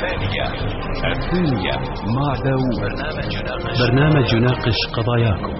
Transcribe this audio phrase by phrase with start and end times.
[0.00, 0.46] الثانية.
[1.12, 1.74] الثانية
[2.16, 2.76] مع داوود.
[2.86, 5.52] برنامج يناقش برنامج يناقش قضاياكم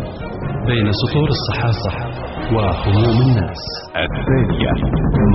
[0.67, 1.93] بين سطور الصحافة
[2.55, 3.63] وهموم الناس.
[4.07, 4.73] الثانية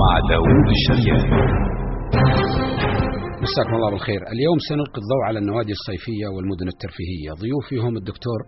[0.02, 1.26] مع داوود الشريان.
[3.42, 4.20] مساكم الله بالخير.
[4.34, 7.30] اليوم سنلقي الضوء على النوادي الصيفية والمدن الترفيهية.
[7.42, 8.40] ضيوفي هم الدكتور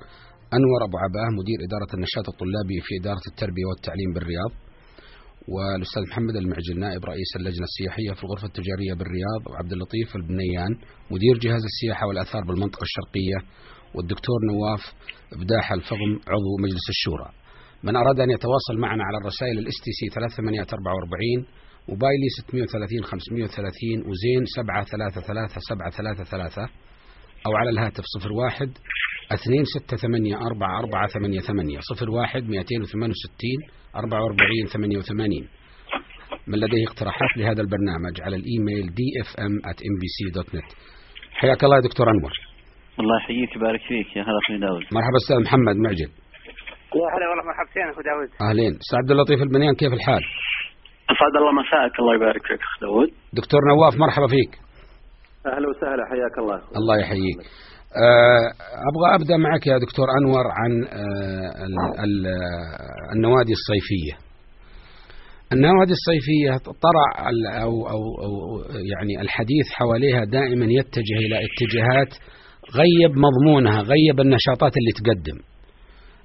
[0.58, 4.52] أنور أبو عباه مدير إدارة النشاط الطلابي في إدارة التربية والتعليم بالرياض.
[5.54, 10.72] والأستاذ محمد المعجل نائب رئيس اللجنة السياحية في الغرفة التجارية بالرياض وعبد اللطيف البنيان
[11.10, 13.38] مدير جهاز السياحة والآثار بالمنطقة الشرقية
[13.94, 14.82] والدكتور نواف
[15.40, 17.28] بداح الفضم عضو مجلس الشورى.
[17.82, 21.46] من أراد أن يتواصل معنا على الرسائل ال STC 3844
[21.88, 26.68] موبايلي 630 530 وزين 733 733
[27.46, 28.68] أو على الهاتف 01
[29.30, 31.80] 268 4488
[32.14, 35.48] 01 268 44 88
[36.46, 40.68] من لديه اقتراحات لهذا البرنامج على الإيميل dfm@mbc.net
[41.32, 42.32] حياك الله يا دكتور أنور.
[43.00, 44.16] الله يحييك ويبارك فيك.
[44.16, 44.82] يا هلا أخوي داود.
[44.92, 46.10] مرحبا أستاذ محمد معجل
[46.98, 48.28] يا هلا والله مرحبتين أخو داود.
[48.48, 48.72] أهلين.
[48.82, 50.22] أستاذ عبد اللطيف البنيان كيف الحال؟
[51.12, 53.08] أسعد الله مساءك الله يبارك فيك أخ داود.
[53.32, 54.52] دكتور نواف مرحبا فيك.
[55.46, 56.58] أهلا وسهلا حياك الله.
[56.80, 57.38] الله يحييك.
[58.88, 64.28] أبغى أبدأ معك يا دكتور أنور عن آه، آه، النوادي الصيفية.
[65.52, 72.14] النوادي الصيفية طرع ال- أو, أو, أو يعني الحديث حواليها دائما يتجه إلى اتجاهات
[72.74, 75.38] غيب مضمونها غيب النشاطات اللي تقدم.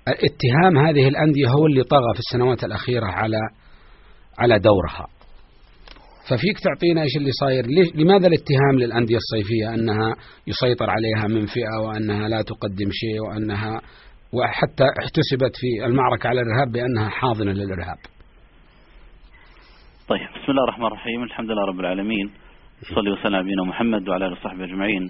[0.08, 3.38] اتهام هذه الأندية هو اللي طغى في السنوات الأخيرة على
[4.39, 5.08] على دورها.
[6.29, 7.63] ففيك تعطينا إيش اللي صاير؟
[7.95, 10.16] لماذا الاتهام للأندية الصيفية أنها
[10.47, 13.81] يسيطر عليها من فئة وأنها لا تقدم شيء وأنها
[14.33, 17.97] وحتى احتسبت في المعركة على الإرهاب بأنها حاضنة للإرهاب؟
[20.09, 22.31] طيب بسم الله الرحمن الرحيم الحمد لله رب العالمين.
[22.95, 25.09] صلي وسلم على نبينا محمد وعلى آله وصحبه أجمعين.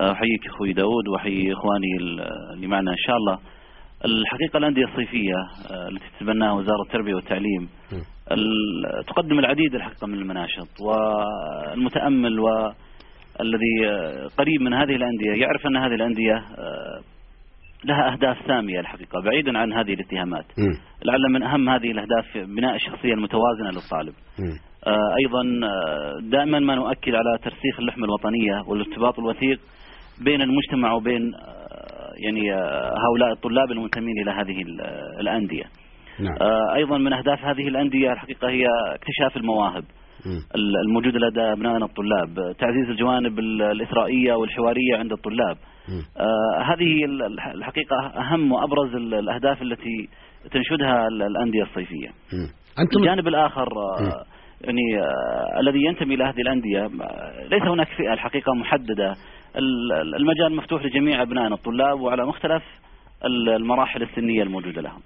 [0.00, 3.38] آه، أحييك أخوي داود وأحيي إخواني ال- اللي معنا إن شاء الله.
[4.04, 5.34] الحقيقة الأندية الصيفية
[5.70, 7.68] آه، التي تتبناها وزارة التربية والتعليم
[9.06, 15.94] تقدم العديد الحقيقة من المناشط والمتأمل والذي آه، قريب من هذه الأندية يعرف أن هذه
[15.94, 17.00] الأندية آه،
[17.84, 20.44] لها أهداف سامية الحقيقة بعيدا عن هذه الاتهامات.
[21.04, 24.14] لعل من أهم هذه الأهداف بناء الشخصيه المتوازنة للطالب.
[24.86, 25.14] آه،
[26.20, 29.60] دائما ما نؤكد على ترسيخ اللحمة الوطنية والارتباط الوثيق
[30.24, 31.32] بين المجتمع وبين
[32.24, 35.64] يعني آه، هؤلاء الطلاب المنتمين إلى هذه آه، الأندية.
[36.20, 39.84] نعم آه، أيضا من أهداف هذه الأندية الحقيقة هي اكتشاف المواهب
[40.26, 40.42] مم.
[40.54, 45.56] ال- الموجودة لدى أبنائنا الطلاب، تعزيز الجوانب ال- الإثرائية والحوارية عند الطلاب.
[46.16, 50.08] آه، هذه ال- الح- الحقيقة أهم وأبرز ال- الأهداف التي
[50.52, 52.08] تنشدها ال- الأندية الصيفية.
[52.08, 52.48] مم.
[52.78, 54.24] أنتم الجانب الآخر آه،.
[54.60, 59.16] يعني آه، الذي ينتمي إلى هذه الأندية آه، ليس هناك فئة الحقيقة محددة ال- ال-
[60.16, 62.62] المجال مفتوح لجميع أبنائنا الطلاب وعلى مختلف
[63.24, 65.00] ال- المراحل السنية الموجودة لهم.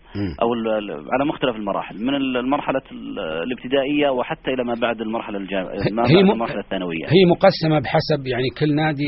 [0.78, 5.62] ال- على مختلف المراحل من ال- المرحلة ال- الابتدائية وحتى إلى ما بعد المرحلة الجا...
[5.92, 7.04] ما هي بعد المرحلة الثانوية.
[7.06, 9.04] هي مقسمة بحسب يعني كل نادي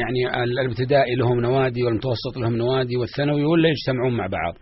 [0.00, 4.54] يعني ال- الابتدائي لهم نوادي والمتوسط لهم نوادي والثانوي ولا يجتمعون مع بعض؟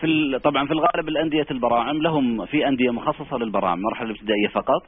[0.00, 4.82] في ال- طبعا في الغالب الأندية البراعم لهم في أندية مخصصة للبراعم المرحله الابتدائية فقط.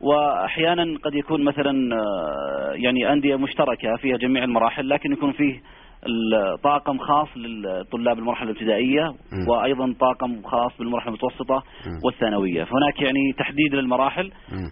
[0.00, 5.60] واحيانا قد يكون مثلا آه، يعني أندية مشتركة فيها جميع المراحل لكن يكون فيه
[6.06, 9.14] الطاقم خاص للطلاب المرحله الابتدائية.
[9.48, 11.62] وأيضا طاقم خاص بالمرحلة المتوسطة.
[12.04, 14.30] والثانوية فهناك يعني تحديد للمراحل.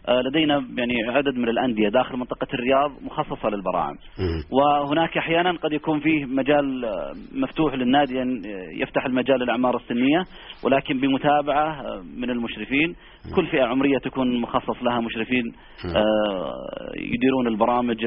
[0.09, 3.95] آه، لدينا يعني عدد من الأندية داخل منطقة الرياض مخصصة للبراعم.
[4.53, 8.43] وهناك أحيانا قد يكون فيه مجال آه، مفتوح للنادي أن
[8.81, 10.25] يفتح المجال للأعمار السنية
[10.65, 12.95] ولكن بمتابعة آه، من المشرفين
[13.37, 15.45] كل فئة عمرية تكون مخصص لها مشرفين
[15.97, 16.53] آه،
[16.97, 18.05] يديرون البرامج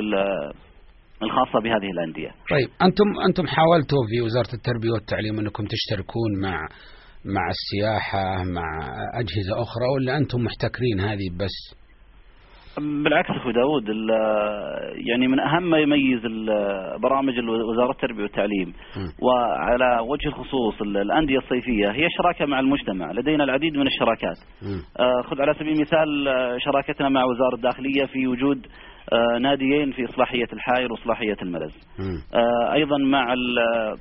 [1.21, 2.29] ال- الخاصة بهذه الأندية.
[2.29, 6.67] طيب أنتم أنتم حاولتوا في وزارة التربية والتعليم أنكم تشتركون مع
[7.25, 8.67] مع السياحة مع
[9.13, 11.79] أجهزة أخرى ولا أنتم محتكرين هذه بس؟
[13.03, 13.83] بالعكس أخوي داود
[15.09, 16.21] يعني من أهم ما يميز
[17.03, 18.73] برامج ال- وزارة التربية والتعليم.
[19.21, 24.37] وعلى وجه الخصوص ال- الأندية الصيفية هي شراكة مع المجتمع، لدينا العديد من الشراكات.
[24.99, 28.67] آه، خذ على سبيل المثال آه، شراكتنا مع وزارة الداخلية في وجود
[29.41, 31.73] ناديين في إصلاحية الحائر وإصلاحية الملز.
[32.33, 33.97] آه، أيضا مع ال-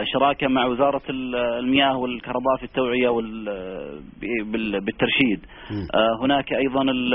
[0.00, 2.64] الشراكه مع وزارة ال- المياه والكهرباء في
[4.20, 5.46] ب- بال- بالترشيد.
[5.94, 7.12] آه، هناك أيضا ال-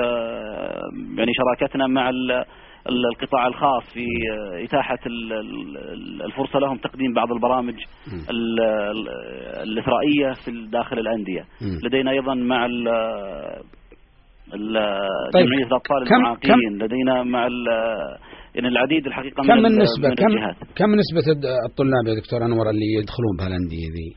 [1.17, 2.31] يعني شراكتنا مع ال-
[2.89, 7.75] ال- القطاع الخاص في آه، إتاحة ال- ال- الفرصة لهم تقديم بعض البرامج
[8.13, 8.25] مم.
[8.29, 9.09] ال- ال-
[9.69, 11.41] الاثرائيه في داخل الأندية.
[11.61, 11.79] مم.
[11.83, 12.65] لدينا أيضا مع
[15.33, 17.47] طيب، جمعية الأطفال كم- المعاقين لدينا مع
[18.55, 20.85] يعني العديد الحقيقة من كم ال- النسبة من كم الجهات كم
[21.29, 24.09] الد- الطلاب يا دكتور أنور اللي يدخلون بهالأندية ذي؟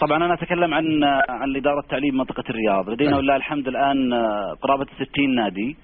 [0.00, 0.84] طبعا أنا أتكلم عن
[1.28, 3.18] عن إدارة التعليم منطقة الرياض لدينا طيب.
[3.18, 5.76] ولله الحمد الآن آه، قرابة 60 نادي.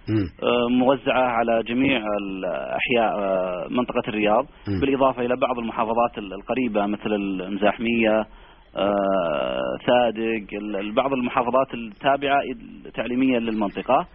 [0.43, 4.81] آه، موزعة على جميع الأحياء آه، منطقة الرياض مم.
[4.81, 8.25] بالإضافة إلى بعض المحافظات ال- القريبة مثل المزاحمية
[8.77, 12.41] آه، ثادق ال- بعض المحافظات التابعة
[12.95, 14.07] تعليميا للمنطقة.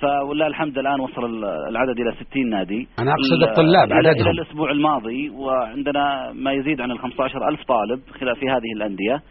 [0.00, 4.20] فولله الحمد الآن وصل ال- العدد إلى 60 نادي أنا أقصد ال- الطلاب عددهم.
[4.22, 9.22] إلى الأسبوع الماضي وعندنا ما يزيد عن ال 15 ألف طالب خلال في هذه الأندية.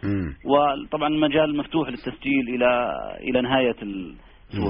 [0.46, 3.76] وطبعا المجال مفتوح للتسجيل إلى إلى نهاية.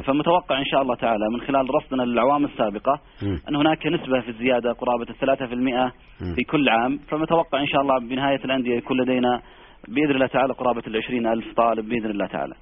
[0.07, 3.39] فمتوقع إن شاء الله تعالى من خلال رصدنا للأعوام السابقة مم.
[3.49, 4.29] أن هناك نسبة في
[5.11, 5.85] الثلاثة في المئة
[6.21, 6.35] مم.
[6.35, 9.41] في كل عام فمتوقع إن شاء الله بنهاية الأندية يكون لدينا
[9.89, 12.55] بإذن الله تعالى قرابة العشرين ألف طالب بإذن الله تعالى.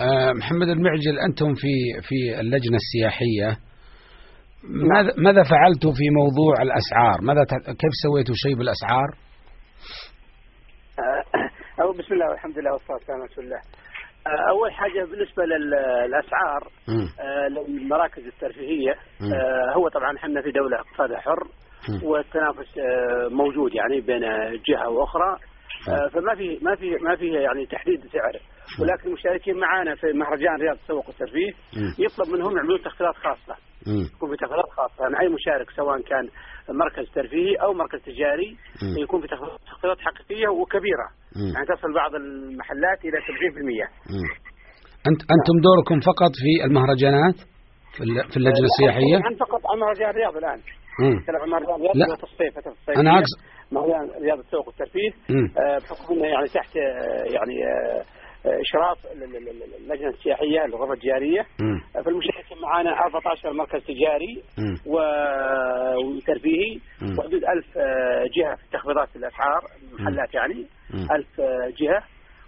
[0.00, 1.72] آه، محمد المعجل أنتم في
[2.08, 3.48] في اللجنة السياحية
[4.94, 7.42] ماذا ماذا فعلتوا في موضوع الأسعار؟ ماذا
[7.82, 9.08] كيف سويتوا شيء بالأسعار؟
[10.98, 13.60] آه، أو بسم الله والحمد لله والصلاة والسلام على رسول الله
[14.26, 17.06] آه، أول حاجة بالنسبة للأسعار مم.
[17.20, 18.22] آه، للمراكز.
[19.22, 21.42] آه، هو طبعا إحنا في دولة اقتصادها حر.
[22.04, 22.70] والتنافس
[23.30, 24.20] موجود يعني بين
[24.68, 25.49] جهة وأخرى آه،
[25.86, 28.34] فما في ما في ما في يعني تحديد سعر
[28.80, 31.52] ولكن المشاركين معنا في مهرجان رياض التسوق والترفيه.
[32.04, 33.54] يطلب منهم يعملون تخفيضات خاصة
[33.86, 34.04] مم.
[34.16, 36.24] يكون في تخفيضات خاصة يعني أي مشارك سواء كان
[36.82, 38.50] مركز ترفيهي أو مركز تجاري.
[39.02, 41.06] يكون في تخفيض- تخفيضات حقيقية وكبيرة
[41.36, 41.52] مم.
[41.54, 44.28] يعني تصل بعض المحلات إلى 70% مم.
[45.10, 47.36] أنت أنتم دوركم فقط في المهرجانات
[47.94, 50.58] في الل- في اللجنة السياحية؟ عن فقط مهرجان الرياض الآن
[51.02, 51.16] مم.
[51.58, 52.16] الرياض لا.
[52.16, 52.54] في الصيف
[53.72, 55.10] مهرجان رياض التسوق والترفيه.
[55.58, 58.04] آه، بحكم إنه يعني تحت آه، يعني آه،
[58.46, 61.80] إشراف ال- ال- ال- اللجنة السياحية الغرفة التجارية مم.
[61.96, 64.42] آه، فالمشاركين معنا 14 مركز تجاري
[66.06, 66.80] وترفيهي.
[67.18, 69.60] وحدود 1000 آه، جهة في تخفيضات الأسعار
[69.92, 71.06] المحلات يعني مم.
[71.16, 72.02] 1000 آه، جهة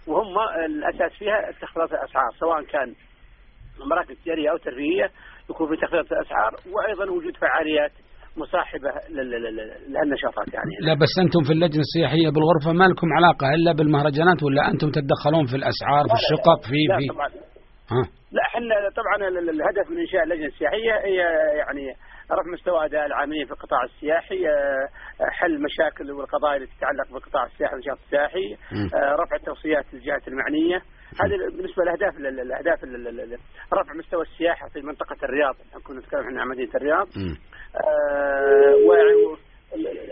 [0.07, 0.35] وهم
[0.65, 2.93] الأساس فيها تخفيضات الأسعار سواء كان
[3.89, 5.09] مراكز تجارية أو ترفيهية
[5.49, 7.91] يكون في تخفيضات الأسعار وأيضا وجود فعاليات
[8.37, 10.71] مصاحبة لل- لل- لل- لهالنشاطات يعني.
[10.81, 15.45] لا بس أنتم في اللجنة السياحية بالغرفة ما لكم علاقة إلا بالمهرجانات ولا أنتم تتدخلون
[15.45, 17.27] في الأسعار في الشقق في لا في طبعا.
[17.93, 18.03] ها؟
[18.35, 21.17] لا إحنا طبعا ال- ال- الهدف من إنشاء اللجنة السياحية هي
[21.61, 21.85] يعني
[22.31, 24.87] رفع مستوى أداء العاملين في القطاع السياحي آه،
[25.39, 28.47] حل مشاكل والقضايا التي تتعلق بالقطاع السياحي والنشاط السياحي.
[28.95, 30.79] آه، رفع التوصيات للجهات المعنية.
[31.21, 33.39] هذه بالنسبة لأهداف ال- ال- الأهداف ال- ال- ال-
[33.79, 35.55] رفع مستوى السياحة في منطقة الرياض.
[35.85, 37.07] كنا نتكلم عن مدينه الرياض.
[37.75, 38.75] آه،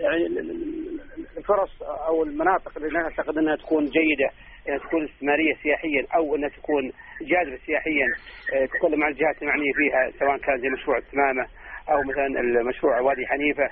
[0.01, 0.99] يعني ال- ال- ال-
[1.37, 4.29] الفرص أو المناطق اللي نعتقد أنها تكون جيدة
[4.67, 6.91] انها تكون استثمارية سياحيا أو أنها تكون
[7.21, 8.05] جاذبة سياحيا
[8.53, 11.47] آه، تتكلم عن الجهات المعنية فيها سواء كان زي مشروع التمامة
[11.89, 13.63] أو مثلا المشروع وادي حنيفة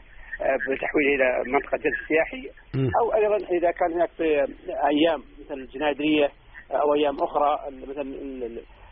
[0.41, 2.49] آه، بتحويله إلى منطقة جذب سياحي.
[3.01, 4.23] أو أيضا إذا كان هناك في
[4.67, 6.29] أيام مثل الجنادريه
[6.71, 7.57] أو أيام أخرى
[7.87, 8.03] مثلا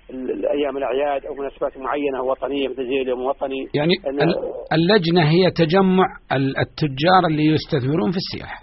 [0.09, 3.67] ال- ال- ال- الأيام الأعياد أو مناسبات معينة وطنية مثل زي اليوم الوطني.
[3.73, 4.37] يعني أنا- ال-
[4.73, 8.59] اللجنة هي تجمع ال- التجار اللي يستثمرون في السياحة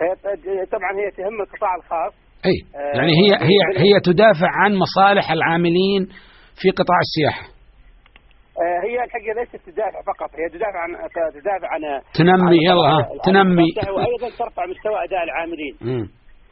[0.00, 2.14] هي طبعا هي تهم القطاع الخاص.
[2.46, 2.80] أي.
[2.80, 6.06] آه، يعني هي هي هي تدافع عن مصالح العاملين
[6.60, 7.46] في قطاع السياحة.
[8.62, 10.90] آه، هي الحقيقة ليست تدافع فقط هي تدافع عن
[11.34, 11.80] تدافع عن
[12.14, 13.68] تنمي يلا تنمي.
[13.96, 15.74] وأيضا ترفع مستوى أداء العاملين.
[15.80, 16.08] مم.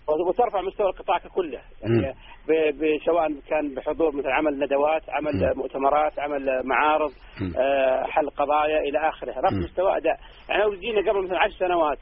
[0.08, 1.60] وترفع مستوى القطاع ككله.
[1.82, 2.14] يعني
[3.06, 5.52] سواء كان بحضور مثل عمل ندوات عمل مم.
[5.56, 7.10] مؤتمرات عمل معارض.
[7.58, 9.56] آه، حل قضايا إلى آخره رفع.
[9.56, 10.16] مستوى أداء
[10.48, 11.98] يعني لو جينا قبل مثلا 10 سنوات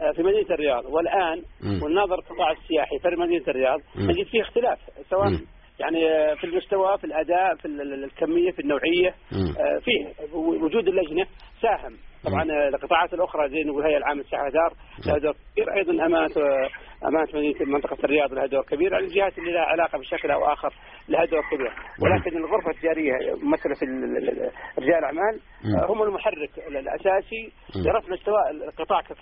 [0.00, 1.42] آه، في مدينة الرياض والآن.
[1.82, 3.80] وننظر القطاع السياحي في مدينة الرياض.
[3.96, 4.78] نجد فيه اختلاف
[5.10, 5.46] سواء مم.
[5.80, 9.14] يعني آه، في المستوى في الأداء في ال- ال- الكمية في النوعية.
[9.32, 11.26] آه، فيه وجود اللجنة
[11.62, 11.92] ساهم
[12.26, 14.72] طبعا القطاعات الأخرى زي نقول هي العام السياحه دار
[15.06, 16.28] لها دور كبير أيضا أمانة
[17.04, 20.74] أمانة مدينه منطقة الرياض لها دور كبير يعني الجهات اللي لها علاقة بشكل أو آخر
[21.08, 25.40] لها دور كبير ولكن الغرفة التجارية ممثله في ال- ال- ال- رجال الاعمال
[25.90, 27.52] هم المحرك ال- الاساسي.
[27.76, 29.16] لرفع مستوى القطاع ككل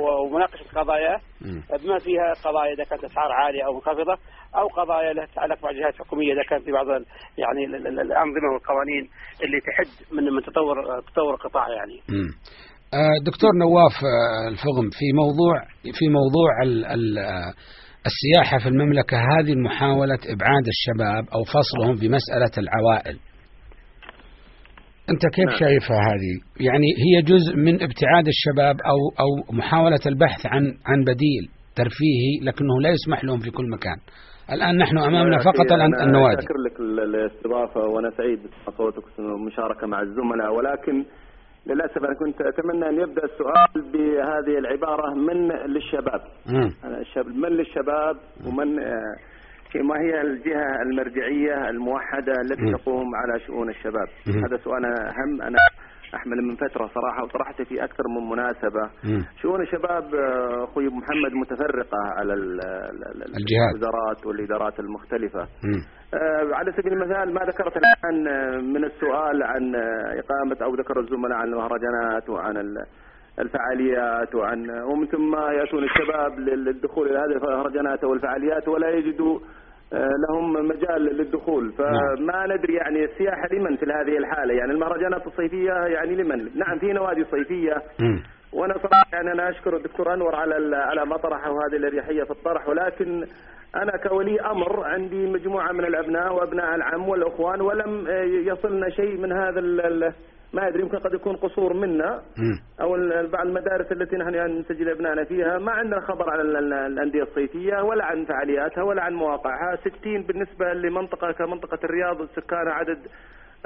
[0.00, 1.62] ومناقشة قضاياه مم.
[1.84, 4.16] بما فيها قضايا إذا كانت أسعار عالية أو منخفضة
[4.56, 6.86] أو قضايا لها تتعلق مع الجهات الحكومية إذا كان في بعض
[7.38, 9.08] يعني ال- ال- الأنظمة والقوانين
[9.44, 12.00] اللي تحد من من تطور تطور القطاع يعني.
[12.94, 15.54] آه، دكتور نواف آه، الفغم في موضوع
[15.98, 17.52] في موضوع ال ال آه،
[18.10, 23.18] السياحة في المملكة هذه محاولة إبعاد الشباب أو فصلهم في مسألة العوائل.
[25.10, 25.58] أنت كيف نعم.
[25.58, 26.32] شايفها هذه؟
[26.66, 31.44] يعني هي جزء من ابتعاد الشباب أو أو محاولة البحث عن عن بديل
[31.76, 33.96] ترفيهي لكنه لا يسمح لهم في كل مكان.
[34.52, 36.42] الآن نحن أمامنا فقط النوادي.
[36.42, 41.04] شاكر لك ال- الاستضافة وأنا سعيد بسماع صوتك والمشاركة مع الزملاء ولكن
[41.66, 46.20] للأسف أنا كنت أتمنى أن يبدأ السؤال بهذه العبارة من للشباب
[47.26, 48.16] من للشباب
[48.46, 49.16] ومن آه،
[49.74, 52.72] ما هي الجهة المرجعية الموحدة التي.
[52.72, 54.08] تقوم على شؤون الشباب.
[54.28, 55.58] هذا سؤال أهم أنا
[56.14, 59.24] أحمل من فترة صراحة وطرحته في أكثر من مناسبة مم.
[59.42, 63.70] شؤون الشباب آه، أخوي محمد متفرقة على ال- ال- ال- الجهات.
[63.74, 65.80] الوزارات والإدارات المختلفة مم.
[66.14, 71.00] آه، على سبيل المثال ما ذكرت الآن آه، من السؤال عن آه، إقامة أو ذكر
[71.00, 72.86] الزملاء عن المهرجانات وعن ال-
[73.38, 79.38] الفعاليات وعن ومن ثم يأتون الشباب لل- للدخول إلى هذه المهرجانات والفعاليات ولا يجدوا
[80.28, 81.72] لهم مجال للدخول.
[81.72, 86.92] فما ندري يعني السياحة لمن في هذه الحالة؟ يعني المهرجانات الصيفية يعني لمن؟ نعم في
[86.92, 87.82] نوادي صيفية.
[88.52, 92.68] وأنا صراحة يعني أنا أشكر الدكتور أنور على على ما طرحه هذه الأريحية في الطرح.
[92.68, 93.24] ولكن
[93.76, 99.32] أنا كولي أمر عندي مجموعة من الأبناء وأبناء العم والإخوان ولم آه، يصلنا شيء من
[99.32, 99.60] هذا
[100.54, 102.22] ما أدري يمكن قد يكون قصور منا.
[102.80, 102.96] أو
[103.32, 105.58] بعض المدارس التي نحن يعني نسجل أبنائنا فيها.
[105.58, 109.76] ما عندنا خبر عن ال- ال- الأندية الصيفية ولا عن فعالياتها ولا عن مواقعها.
[109.76, 112.98] 60 بالنسبة لمنطقة كمنطقة الرياض سكانها عدد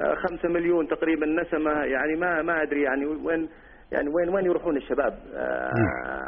[0.00, 1.70] آه، خمسة مليون تقريبا نسمة.
[1.72, 3.48] يعني ما ما أدري يعني وين
[3.92, 5.70] يعني وين وين يروحون الشباب؟ آه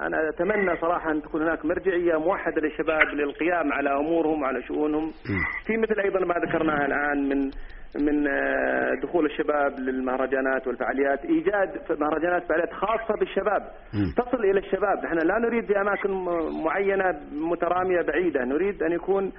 [0.06, 5.10] أنا أتمنى صراحة أن تكون هناك مرجعية موحدة للشباب للقيام على أمورهم وعلى شؤونهم.
[5.66, 7.50] في مثل أيضا ما ذكرناه الآن من
[7.97, 11.25] من آه، دخول الشباب للمهرجانات والفعاليات.
[11.25, 13.62] إيجاد مهرجانات فعاليات خاصة بالشباب.
[13.95, 14.12] مم.
[14.16, 15.04] تصل إلى الشباب.
[15.04, 18.45] نحن لا نريد في أماكن م- معينة مترامية بعيدة.
[18.45, 19.33] نريد أن يكون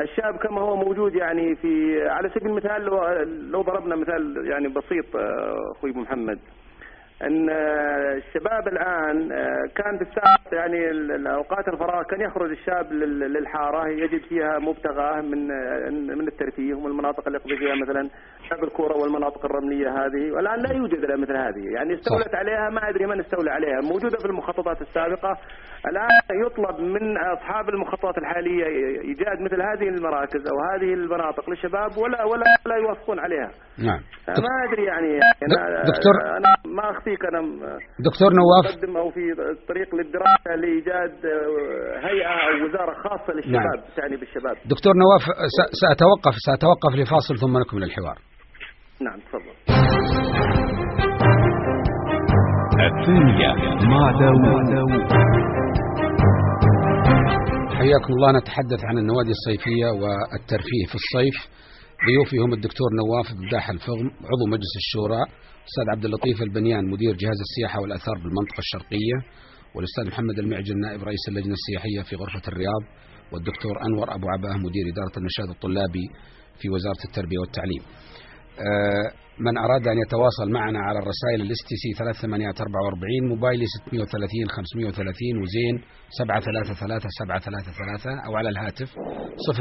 [0.00, 3.04] الشاب كما هو موجود يعني في على سبيل المثال لو,
[3.50, 6.38] لو ضربنا مثال يعني بسيط آه، أخوي محمد.
[7.26, 13.32] إن آه، الشباب الآن آه، كان في السابق يعني الأوقات الفراغ كان يخرج الشاب لل-
[13.32, 18.08] للحارة يجد فيها مبتغاه من آه، من الترفيه ومن المناطق اللي يقضي فيها مثلا
[18.50, 21.74] لعب الكورة والمناطق الرملية هذه والآن لا يوجد إلا مثل هذه.
[21.74, 23.80] يعني استولت عليها ما أدري من استولى عليها.
[23.92, 25.36] موجودة في المخططات السابقة.
[25.90, 26.08] الآن
[26.46, 28.66] يطلب من أصحاب المخططات الحالية
[29.00, 33.50] ايجاد مثل هذه المراكز أو هذه المناطق للشباب ولا ولا لا يوافقون عليها.
[33.88, 34.00] نعم.
[34.28, 35.10] ما أدري يعني.
[35.46, 37.40] أنا دكتور- أنا ما أخفيك أنا
[38.08, 38.64] دكتور نواف.
[38.76, 39.20] مقدم أو في
[39.68, 43.94] طريق للدراسة لإيجاد آه، هيئة أو وزارة خاصة للشباب نعم.
[43.96, 44.56] تعني بالشباب.
[44.74, 45.22] دكتور نواف
[45.56, 48.18] س- سأتوقف سأتوقف لفاصل ثم نكمل الحوار.
[49.00, 49.54] نعم تفضل.
[52.90, 53.54] الثانية
[53.88, 55.10] مع داوود.
[57.78, 58.32] حياكم الله.
[58.38, 61.36] نتحدث عن النوادي الصيفية والترفيه في الصيف.
[62.06, 65.22] ضيوفي هم الدكتور نواف بداح الفغم عضو مجلس الشورى
[65.62, 69.16] الأستاذ عبد اللطيف البنيان مدير جهاز السياحة والآثار بالمنطقة الشرقية
[69.74, 72.82] والأستاذ محمد المعجن نائب رئيس اللجنة السياحية في غرفة الرياض
[73.32, 76.06] والدكتور أنور أبو عباه مدير إدارة النشاط الطلابي
[76.60, 77.82] في وزارة التربية والتعليم.
[78.68, 79.06] آه،
[79.46, 85.74] من أراد أن يتواصل معنا على الرسائل ال STC 3844 موبايلي 630 530 وزين
[86.10, 88.88] 733 733 أو على الهاتف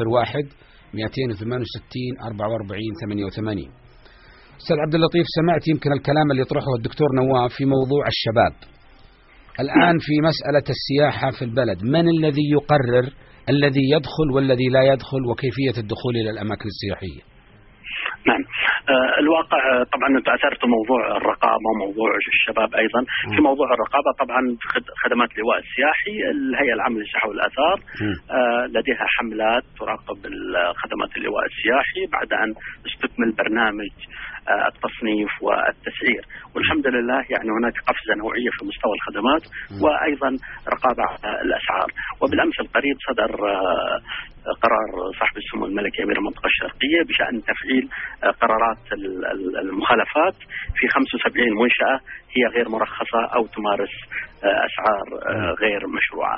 [0.07, 0.45] 01
[0.93, 3.71] 268 44 88
[4.61, 8.55] أستاذ عبد اللطيف سمعت يمكن الكلام اللي يطرحه الدكتور نواف في موضوع الشباب.
[9.59, 13.05] الآن في مسألة السياحة في البلد من الذي يقرر
[13.49, 17.21] الذي يدخل والذي لا يدخل وكيفية الدخول إلى الأماكن السياحية؟
[18.27, 18.43] نعم.
[19.19, 23.01] الواقع آه، طبعا انت اثرت موضوع الرقابة وموضوع الشباب أيضا.
[23.35, 27.77] في موضوع الرقابة طبعا خد- خدمات اللواء السياحي الهيئة العامة للسياحة والآثار.
[28.31, 30.17] آه، لديها حملات تراقب
[30.81, 32.49] خدمات اللواء السياحي بعد أن
[32.89, 33.91] استكمل برنامج
[34.49, 36.23] آه، التصنيف والتسعير.
[36.55, 39.43] والحمد لله يعني هناك قفزة نوعية في مستوى الخدمات
[39.83, 40.29] وأيضا
[40.73, 41.89] رقابة على الأسعار.
[42.21, 43.99] وبالأمس القريب صدر آه،
[44.63, 47.85] قرار صاحب السمو الملكي أمير المنطقة الشرقية بشأن تفعيل
[48.23, 50.35] آه، قرارات ال- المخالفات.
[50.75, 51.99] في 75 منشأة
[52.35, 53.89] هي غير مرخصة أو تمارس
[54.43, 56.37] اسعار آه، غير مشروعة.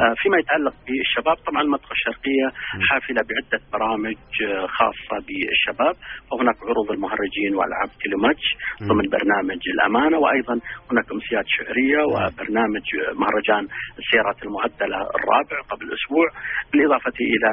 [0.00, 2.46] آه، فيما يتعلق بالشباب طبعا المنطقة الشرقية
[2.90, 5.94] حافلة بعدة برامج آه، خاصة بالشباب.
[6.32, 8.46] وهناك عروض المهرجين وألعاب تيليماتش
[8.82, 10.54] ضمن برنامج الأمانة وأيضا
[10.90, 12.86] هناك أمسيات شعرية وبرنامج
[13.22, 13.64] مهرجان
[13.98, 16.26] السيارات المعدلة الرابع قبل أسبوع.
[16.72, 17.50] بالإضافة إلى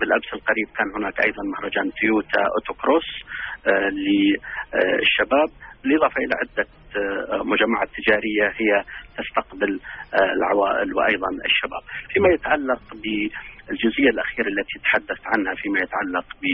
[0.00, 3.08] بالأمس القريب كان هناك أيضا مهرجان تويوتا أوتوكروس
[4.06, 5.48] للشباب.
[5.84, 6.66] بالإضافة إلى عدة
[7.52, 8.70] مجمعات تجارية هي
[9.18, 9.72] تستقبل
[10.14, 11.82] آه، العوائل وأيضا الشباب.
[12.12, 16.44] فيما يتعلق بالجزئية الأخيرة التي تحدثت عنها فيما يتعلق ب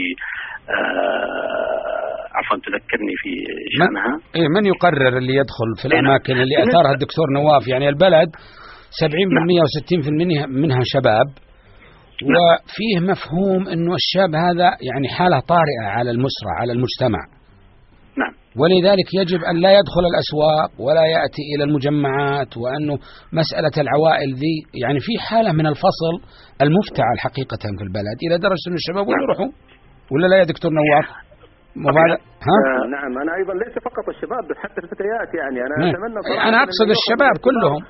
[0.75, 1.97] آه،
[2.37, 3.31] عفوا تذكرني في
[3.79, 4.13] شأنها.
[4.35, 5.99] إيه من يقرر اللي يدخل في نعم.
[5.99, 8.29] الأماكن اللي أثارها الدكتور نواف؟ يعني البلد
[9.03, 11.27] 70% و60% منها شباب
[12.23, 17.36] وفيه مفهوم أنه الشاب هذا يعني حالة طارئة على المسرة على المجتمع.
[18.21, 18.33] نعم.
[18.61, 22.95] ولذلك يجب أن لا يدخل الأسواق ولا يأتي إلى المجمعات وأنه
[23.39, 26.13] مسألة العوائل ذي يعني في حالة من الفصل
[26.61, 28.17] المفتعل حقيقة في البلد.
[28.25, 29.51] إلى درجة أن الشباب وين يروحوا؟
[30.11, 31.07] ولا لا يا دكتور نواف؟
[31.85, 32.15] هذا
[32.47, 35.57] ها؟ آه نعم أنا أيضا ليس فقط الشباب بل حتى الفتيات يعني.
[35.65, 35.89] أنا نعم.
[35.89, 36.19] أتمنى
[36.63, 37.81] أقصد اليوم الشباب كلهم.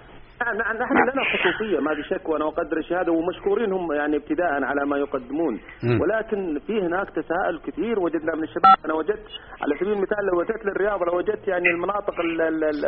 [0.44, 4.98] نحن لنا خصوصية ما في شك وأنا أقدر الشهادة ومشكورين هم يعني ابتداء على ما
[4.98, 5.60] يقدمون.
[6.01, 9.25] ولكن في هناك تساؤل كثير وجدنا من الشباب أنا وجدت
[9.62, 12.86] على سبيل المثال لو أتيت للرياض لو وجدت يعني المناطق ال ال ال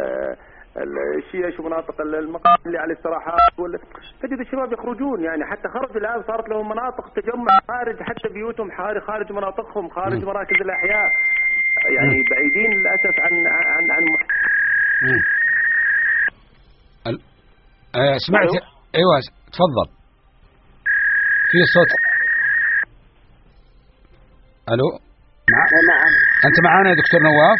[0.77, 3.79] ال- الشيش ومناطق ال- المقام اللي على الاستراحات ولا
[4.21, 9.01] تجد الشباب يخرجون يعني حتى خرج الآن صارت لهم مناطق تجمع خارج حتى بيوتهم خارج
[9.01, 11.09] خارج مناطقهم خارج مراكز الأحياء.
[11.97, 14.27] يعني بعيدين للأسف عن عن عن محت...
[17.95, 18.41] آه، سمعت.
[18.49, 18.65] أيوه.
[18.95, 19.19] أيوه
[19.53, 19.87] تفضل.
[21.51, 21.87] في صوت.
[24.73, 24.87] ألو؟
[25.53, 25.61] مع...
[25.89, 26.13] نعم
[26.45, 27.59] أنت معانا يا دكتور نواف؟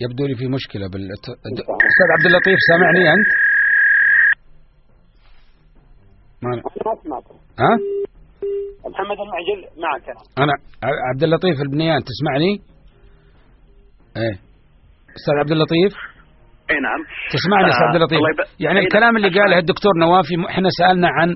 [0.00, 3.28] يبدو لي في مشكلة بال أستاذ عبد اللطيف سامعني أنت؟
[6.42, 6.50] ما
[7.04, 7.22] سمعت.
[7.58, 7.76] ها؟
[8.90, 10.08] محمد المعجل معك.
[10.38, 10.44] أنا.
[10.44, 12.52] أنا ع- عبد اللطيف البنيان تسمعني؟
[14.16, 14.32] إيه.
[15.16, 15.92] أستاذ عبد اللطيف؟
[16.72, 17.00] إي نعم
[17.36, 18.20] تسمعني أستاذ عبد اللطيف
[18.60, 19.16] يعني أي الكلام نعم.
[19.16, 21.28] اللي قاله الدكتور نوافي م- إحنا سألنا عن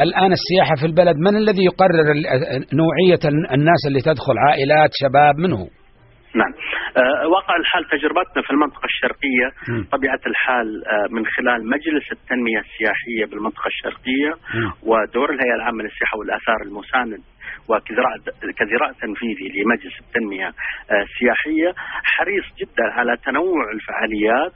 [0.00, 2.26] الآن السياحة في البلد من الذي يقرر ال-
[3.56, 5.66] الناس اللي تدخل عائلات شباب من هو؟
[6.40, 6.52] نعم
[7.00, 9.82] آه، واقع الحال تجربتنا في المنطقة الشرقية مم.
[9.96, 14.70] طبيعة الحال آه، من خلال مجلس التنمية السياحية بالمنطقة الشرقية مم.
[14.90, 17.20] ودور الهيئة العامة للسياحة والآثار المساند
[17.68, 18.12] وكذراع
[18.58, 21.70] كذراع تنفيذي لمجلس التنمية آه، السياحية
[22.14, 24.54] حريص جدا على تنوع الفعاليات.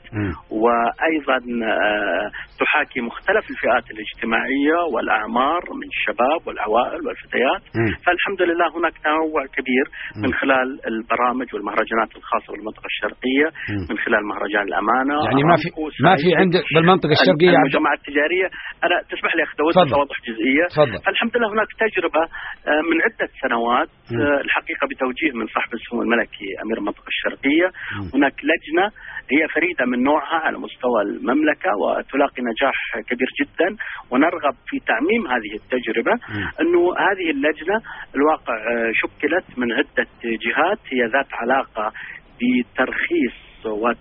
[0.63, 2.27] وأيضا آه،
[2.59, 7.63] تحاكي مختلف الفئات الاجتماعية والأعمار من الشباب والعوائل والفتيات.
[8.05, 9.85] فالحمد لله هناك تنوع كبير
[10.23, 13.47] من خلال البرامج والمهرجانات الخاصة بالمنطقة الشرقية.
[13.89, 15.67] من خلال مهرجان الأمانة يعني ما في
[16.07, 18.47] ما في سايكو، عند بالمنطقة الشرقية عبد المجمعات التجارية
[18.85, 19.57] أنا تسمح لي أخذ
[19.99, 20.99] اوضح جزئية تفضل.
[21.05, 22.23] فالحمد لله هناك تجربة
[22.69, 23.89] آه، من عدة سنوات.
[24.21, 28.09] آه، الحقيقة بتوجيه من صاحب السمو الملكي أمير المنطقة الشرقية مم.
[28.15, 28.85] هناك لجنة
[29.33, 32.77] هي فريدة من نوعها على مستوى المملكة وتلاقي نجاح
[33.09, 33.75] كبير جدا
[34.11, 36.49] ونرغب في تعميم هذه التجربة مم.
[36.61, 37.77] أنه هذه اللجنة
[38.15, 41.93] الواقع آه، شكلت من عدة جهات هي ذات علاقة
[42.39, 43.91] بترخيص و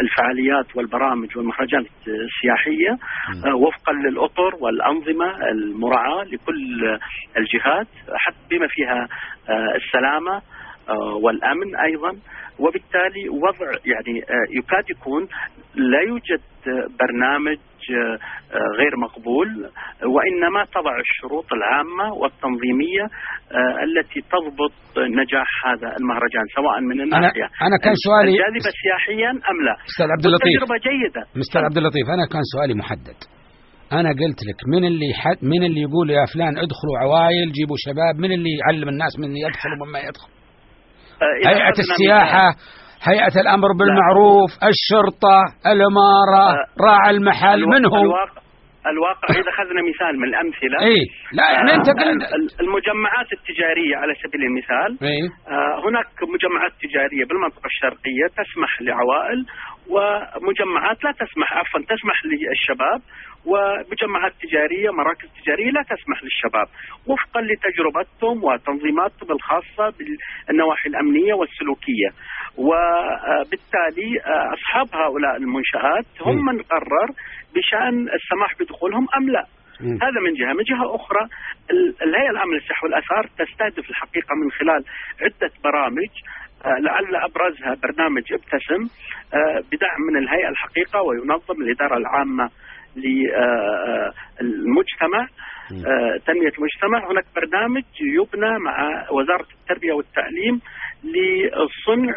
[0.00, 2.98] الفعاليات والبرامج والمهرجانات السياحية
[3.46, 6.98] آه، وفقا للأطر والأنظمة المراعاة لكل
[7.36, 9.08] الجهات حتى بما فيها
[9.48, 10.42] آه، السلامة آه،
[11.24, 12.12] والأمن أيضا.
[12.58, 15.22] وبالتالي وضع يعني آه، يكاد يكون
[15.74, 17.58] لا يوجد آه، برنامج
[17.90, 18.18] آه،
[18.56, 19.48] آه، غير مقبول
[20.14, 23.04] وإنما تضع الشروط العامة والتنظيمية
[23.58, 24.74] آه، التي تضبط
[25.20, 30.26] نجاح هذا المهرجان سواء من الناحية أنا كان سؤالي الجاذبه سياحيا أم لا؟ أستاذ عبد
[30.26, 30.52] اللطيف.
[30.52, 31.22] والتجربه جيدة.
[31.42, 33.18] مستر عبد اللطيف أنا كان سؤالي محدد.
[33.98, 38.14] أنا قلت لك من اللي حد من اللي يقول يا فلان ادخلوا عوائل جيبوا شباب
[38.24, 40.30] من اللي يعلم الناس من يدخل ومن ما يدخل؟
[41.22, 42.46] آه، إذا هيئة أخذنا السياحة
[43.10, 45.38] هيئة الأمر بالمعروف الشرطة
[45.72, 48.40] الإمارة آه، راعي المحل الوا- من هو الواقع
[48.94, 50.76] الواقع إذا أخذنا مثال من الأمثلة.
[50.88, 50.96] اي
[51.38, 55.20] لا يعني انت آه، قلت ال- المجمعات التجارية على سبيل المثال اي
[55.54, 59.38] آه، هناك مجمعات تجارية بالمنطقة الشرقية تسمح لعوائل
[59.88, 63.00] ومجمعات لا تسمح عفوا تسمح للشباب
[63.46, 66.66] ومجمعات تجارية مراكز تجارية لا تسمح للشباب.
[67.06, 69.94] وفقا لتجربتهم وتنظيماتهم الخاصة
[70.48, 72.10] بالنواحي الأمنية والسلوكية.
[72.58, 77.08] وبالتالي آه، أصحاب هؤلاء المنشآت هم من قرر
[77.54, 79.44] بشأن السماح بدخولهم أم لا.
[79.80, 81.20] هذا من جهة، من جهة أخرى
[81.70, 84.84] ال- الهيئة العامه للسياحه والآثار تستهدف الحقيقة من خلال
[85.22, 86.10] عدة برامج
[86.80, 88.82] لعل أبرزها برنامج ابتسم
[89.34, 92.50] آه، بدعم من الهيئة الحقيقة وينظم الإدارة العامة
[94.40, 95.28] للمجتمع
[95.72, 100.60] آه، تنمية المجتمع، هناك برنامج يبنى مع وزارة التربية والتعليم
[101.04, 102.14] لصنع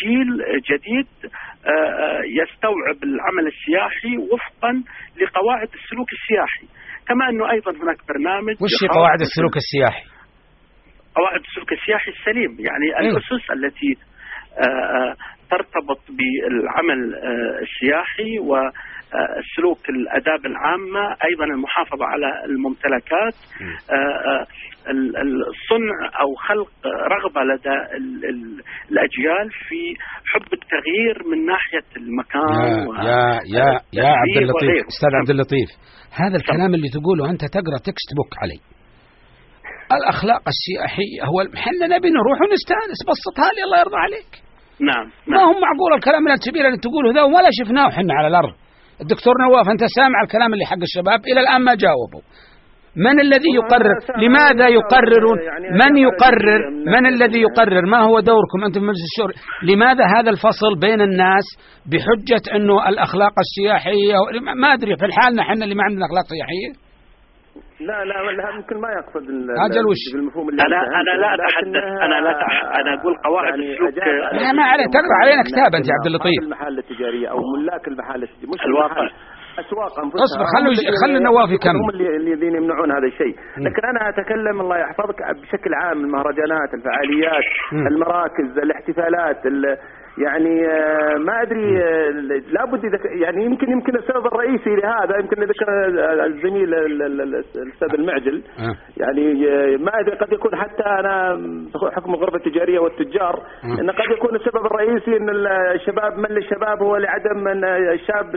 [0.00, 0.30] جيل
[0.70, 4.72] جديد آه، آه، يستوعب العمل السياحي وفقا
[5.20, 6.66] لقواعد السلوك السياحي.
[7.08, 10.19] كما أنه أيضا هناك برنامج وش قواعد السلوك السياحي؟
[11.20, 12.52] قواعد السلوك السياحي السليم.
[12.68, 13.16] يعني أيوة.
[13.18, 13.92] الأسس التي
[14.58, 15.14] آه، آه،
[15.50, 23.34] ترتبط بالعمل آه، السياحي و آه، سلوك الأداب العامة أيضا المحافظة على الممتلكات.
[24.90, 28.60] ال- ال- الصنع أو خلق رغبة لدى ال- ال-
[28.92, 29.80] الأجيال في
[30.32, 32.52] حب التغيير من ناحية المكان
[33.06, 34.86] يا يا يا يا عبد اللطيف.
[34.86, 35.68] أستاذ عبد اللطيف
[36.22, 38.60] هذا الكلام اللي تقوله أنت تقرأ text book علي.
[39.98, 41.20] الأخلاق السياحية.
[41.30, 44.32] هو إحنا نبي نروح ونستأنس بسطها لي الله يرضى عليك.
[44.90, 48.54] نعم ما نعم هو معقول الكلام الكبير اللي تقوله ذا ولا شفناه إحنا على الأرض.
[49.00, 52.22] الدكتور نواف أنت سامع الكلام اللي حق الشباب؟ إلى الآن ما جاوبوا.
[52.96, 58.80] من الذي يقرر؟ لماذا يقررون؟ يعني من يقرر؟ من الذي يقرر؟ ما هو دوركم أنتم
[58.80, 61.46] في مجلس الشورى؟ لماذا هذا الفصل بين الناس
[61.86, 64.14] بحجة إنه الأخلاق السياحية
[64.56, 66.89] ما أدري في الحال إحنا اللي ما عندنا أخلاق سياحية.
[67.88, 69.24] لا لا لا يمكن ما يقصد
[69.66, 72.32] أجل وش؟ بالمفهوم اللي أنا أنا لا اتحدث أنا لا
[72.80, 76.06] أنا أقول قواعد يعني السلوك أجاب- لا، ما عليه، تقرأ علينا كتاب أنت يا عبد
[76.10, 76.38] اللطيف.
[76.42, 79.06] المحال التجارية أو ملاك المحال التجارية مش الواقع.
[79.64, 81.80] أسواق أنفسها اصبر، خلوا خلي النواف يكمل.
[81.84, 83.34] هم اللي الذين يمنعون هذا الشيء
[83.66, 87.46] لكن أنا أتكلم الله يحفظك بشكل عام المهرجانات الفعاليات.
[87.92, 89.76] المراكز الاحتفالات ال-
[90.24, 92.10] يعني آه، ما أدري آه،
[92.52, 95.66] لابد إذا ك- يعني يمكن يمكن السبب الرئيسي لهذا يمكن ذكر
[96.26, 98.76] الزميل ال- ال- ال- الأستاذ المعجل آه.
[98.96, 99.34] يعني
[99.76, 101.34] ما أدري قد يكون حتى أنا
[101.90, 103.42] بحكم الغرفة التجارية والتجار.
[103.64, 105.28] إن قد يكون السبب الرئيسي إن
[105.74, 108.36] الشباب مل الشباب هو لعدم إن الشاب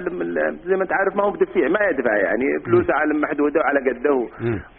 [0.65, 4.28] زي ما أنت عارف ما هو بدفيع ما يدفع يعني فلوسه على محدوده وعلى قده.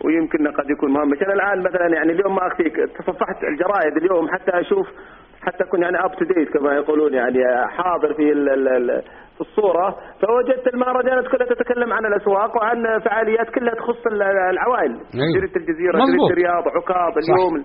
[0.04, 4.60] ويمكن قد يكون مهم أنا الآن مثلا يعني اليوم ما أخفيك تصفحت الجرائد اليوم حتى
[4.60, 4.86] أشوف
[5.46, 8.34] حتى أكون يعني up to date كما يقولون يعني حاضر في
[9.34, 9.96] في الصورة.
[10.22, 14.92] فوجدت المهرجانات كلها تتكلم عن الأسواق وعن فعاليات كلها تخص ال- العوائل.
[15.38, 15.92] جريده الجزيره.
[15.92, 17.12] جريده الرياض عكاظ.
[17.18, 17.64] اليوم.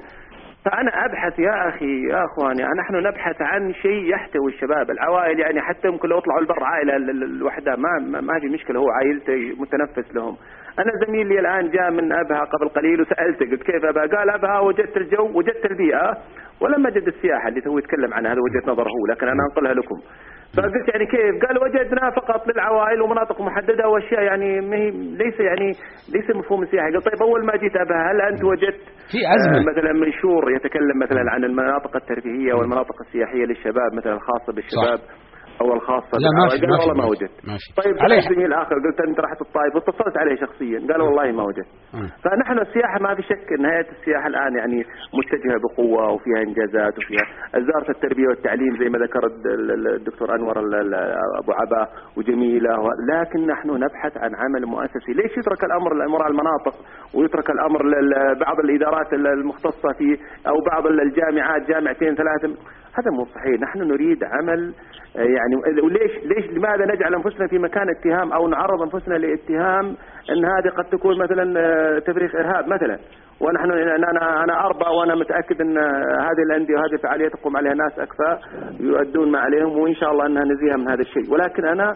[0.66, 4.92] فأنا أبحث يا أخي يا أخواني نحن نبحث عن شيء يحتوي الشباب.
[4.92, 8.48] العوائل يعني حتى ممكن لو طلعوا البر عائلة ال- ال- الوحدة ما ما- ما في
[8.48, 8.80] مشكلة.
[8.80, 10.36] هو عائلته متنفس لهم.
[10.80, 14.98] أنا زميلي الآن جاء من أبها قبل قليل وسألته قلت كيف أبها؟ قال أبها وجدت
[14.98, 16.18] الجو وجدت البيئة.
[16.62, 20.00] ولم أجد السياحة اللي هو يتكلم عنها هذا وجهة نظره هو لكن أنا أنقلها لكم
[20.58, 25.72] فقلت يعني كيف؟ قال وجدنا فقط للعوائل ومناطق محددة وأشياء يعني ما هي ليس يعني
[26.16, 29.58] ليس مفهوم السياحة، قال طيب أول ما جيت أبها هل أنت وجدت في أزمة.
[29.58, 35.00] آه، مثلا منشور يتكلم مثلا عن المناطق الترفيهية والمناطق السياحية للشباب مثلا الخاصة بالشباب
[35.62, 37.32] أو الخاصه لا ما؟ في قال والله ما وجدت.
[37.84, 40.80] طيب عليه زميل اخر قلت أنت رحت الطائف واتصلت عليه شخصيا.
[40.92, 41.68] قال والله ما وجدت.
[41.94, 42.08] آه.
[42.24, 44.80] فنحن السياحة ما في شك أن هيئة السياحة الآن يعني
[45.20, 50.36] متجهة بقوة وفيها إنجازات وفيها وزارة التربية والتعليم زي ما ذكر الد- ال- ال- الدكتور
[50.36, 50.94] ال-
[51.44, 55.12] أبو عبا وجميلة و- لكن نحن نبحث عن عمل مؤسسي.
[55.14, 56.76] ليش يترك الأمر لأمراء المناطق
[57.16, 60.18] ويترك الأمر لبعض الإدارات ال- المختصة في
[60.48, 62.56] أو بعض الجامعات جامعتين ثلاثة؟
[62.98, 63.62] هذا مو صحيح.
[63.62, 64.74] نحن نريد عمل
[65.18, 69.86] آه، يعني وليش ليش لماذا نجعل أنفسنا في مكان اتهام أو نعرض أنفسنا لاتهام
[70.30, 73.00] إن هذه قد تكون مثلا آه، تفريغ إرهاب مثلا؟
[73.42, 75.78] ونحن أنا أنا أربى وأنا متأكد إن
[76.28, 78.42] هذه الأندية وهذه الفعاليات تقوم عليها ناس اكفاء
[78.80, 81.34] يؤدون ما عليهم وإن شاء الله إنها نزيهة من هذا الشيء.
[81.34, 81.96] ولكن أنا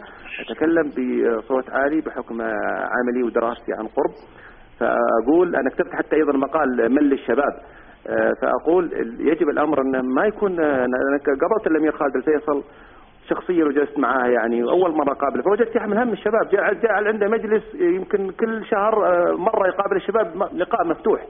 [0.50, 4.14] أتكلم بصوت عالي بحكم آه، عملي ودراستي عن قرب.
[4.80, 7.54] فأقول أنا كتبت حتى أيضا مقال مل الشباب.
[8.10, 8.84] آه، فأقول
[9.20, 12.63] يجب الأمر انه ما يكون آه، أنا قابلت الأمير خالد الفيصل
[13.30, 17.63] شخصيا وجلست معاه يعني أول مرة قابله فوجدت يحمل هم الشباب جاء جاء عنده مجلس
[17.76, 21.22] يمكن كل شهر آه، مرة يقابل الشباب لقاء مفتوح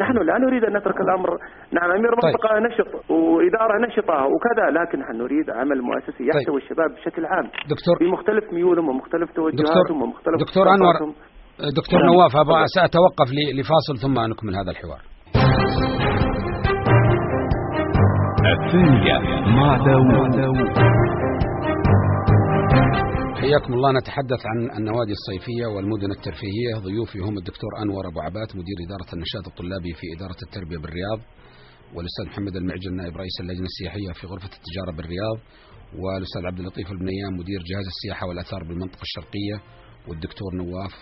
[0.00, 1.28] نحن لا نريد أن نترك الأمر
[1.72, 2.24] نعم أمير طيب.
[2.24, 7.96] منطقة نشط وإدارة نشطة وكذا لكن نحن نريد عمل مؤسسي يحتوي الشباب بشكل عام دكتور
[8.00, 11.14] بمختلف ميولهم ومختلف توجهاتهم ومختلف دكتور انور اختصاصاتهم.
[11.80, 12.12] دكتور نعم.
[12.12, 12.32] نواف
[13.32, 15.00] ل- لفاصل ثم نكمل هذا الحوار
[18.46, 19.18] الثانية
[19.56, 20.68] مع داوود.
[23.40, 23.92] حياكم الله.
[23.92, 26.74] نتحدث عن النوادي الصيفية والمدن الترفيهية.
[26.84, 31.20] ضيوفي هم الدكتور أنور أبو عبات مدير إدارة النشاط الطلابي في إدارة التربية بالرياض
[31.94, 35.38] والأستاذ محمد المعجل نائب رئيس اللجنة السياحية في غرفة التجارة بالرياض
[35.98, 39.56] والأستاذ عبد اللطيف البنيان مدير جهاز السياحة والآثار بالمنطقة الشرقية
[40.08, 40.94] والدكتور نواف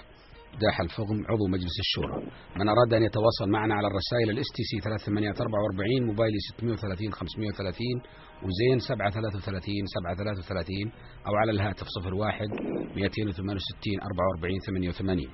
[0.64, 2.16] داح الفغم عضو مجلس الشورى.
[2.58, 8.02] من أراد أن يتواصل معنا على الرسائل ال STC 3844 موبايلي 630 530
[8.46, 10.92] وزين 733 733
[11.28, 12.48] أو على الهاتف 01
[12.96, 15.28] 268 44 88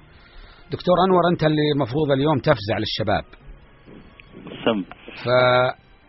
[0.74, 3.24] دكتور أنور أنت اللي مفروض اليوم تفزع للشباب.
[4.64, 4.78] سم.
[5.24, 5.28] ف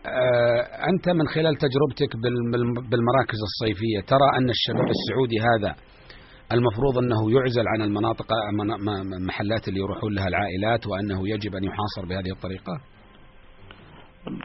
[0.06, 0.60] آه،
[0.92, 5.74] أنت من خلال تجربتك بال- بال- بالمراكز الصيفية ترى أن الشباب السعودي هذا
[6.52, 8.26] المفروض أنه يعزل عن المناطق
[8.58, 12.74] من- م- المحلات اللي يروحون لها العائلات وأنه يجب أن يحاصر بهذه الطريقة؟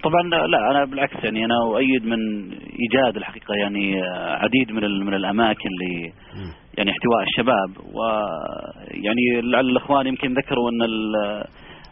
[0.03, 4.01] طبعا لا أنا بالعكس يعني أنا أؤيد من إيجاد الحقيقة يعني
[4.43, 6.13] عديد من من الأماكن اللي
[6.77, 7.93] يعني احتواء الشباب.
[7.95, 11.43] ويعني لعل الإخوان يمكن ذكروا أن ال-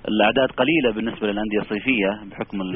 [0.07, 2.75] الأعداد قليلة بالنسبة للأندية الصيفية بحكم ال...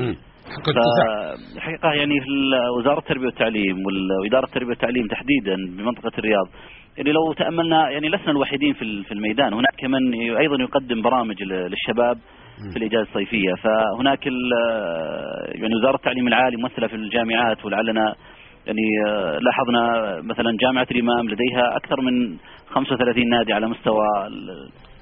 [1.56, 6.48] فالحقيقة يعني في ال- وزارة التربية والتعليم وال- وإدارة التربية والتعليم تحديدا بمنطقة الرياض
[6.98, 9.54] يعني لو تأملنا يعني لسنا الوحيدين في في الميدان.
[9.54, 12.18] هناك من أيضا يقدم برامج للشباب
[12.74, 13.54] في الإجازة الصيفية.
[13.64, 14.26] فهناك
[15.62, 18.16] يعني وزارة التعليم العالي ممثلة في الجامعات ولعلنا
[18.66, 18.82] يعني
[19.42, 22.38] لاحظنا مثلا جامعة الإمام لديها أكثر من
[22.70, 24.06] 35 نادي على مستوى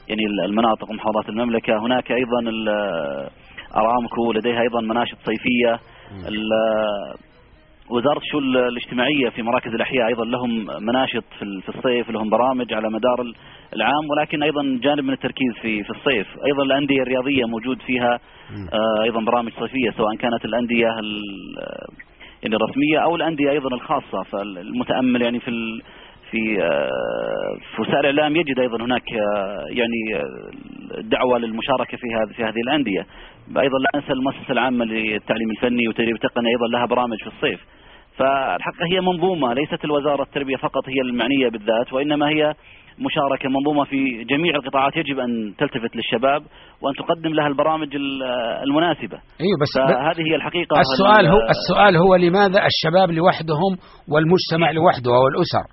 [0.09, 1.77] يعني المناطق ومحافظات المملكة.
[1.85, 2.39] هناك أيضا
[3.75, 5.79] أرامكو لديها أيضا مناشط صيفية.
[6.27, 7.28] ال-
[7.89, 12.73] وزارة الشؤون الاجتماعية في مراكز الأحياء أيضا لهم مناشط في ال- في الصيف لهم برامج
[12.73, 13.35] على مدار ال-
[13.75, 16.27] العام ولكن أيضا جانب من التركيز في في الصيف.
[16.45, 18.19] أيضا الأندية الرياضية موجود فيها
[18.73, 21.23] آه، أيضا برامج صيفية سواء كانت الأندية ال-
[22.43, 24.23] يعني الرسمية أو الأندية أيضا الخاصة.
[24.23, 25.51] فالمتأمل يعني في
[26.31, 30.23] في آه، في وسائل الإعلام يجد أيضا هناك آه، يعني
[31.01, 33.05] دعوة للمشاركة في هذه في هذه الأندية.
[33.57, 37.59] أيضا لا ننسى المؤسسة العامة للتعليم الفني والتدريب التقني أيضا لها برامج في الصيف.
[38.19, 42.53] فالحقيقة هي منظومة ليست الوزارة التربية فقط هي المعنية بالذات وإنما هي
[43.07, 46.41] مشاركة منظومة في جميع القطاعات يجب أن تلتفت للشباب
[46.81, 48.23] وأن تقدم لها البرامج ال-
[48.67, 53.71] المناسبة أيوه بس فهذه هي الحقيقة السؤال هو ال- السؤال هو لماذا الشباب لوحدهم
[54.13, 55.65] والمجتمع لوحده أو الأسر؟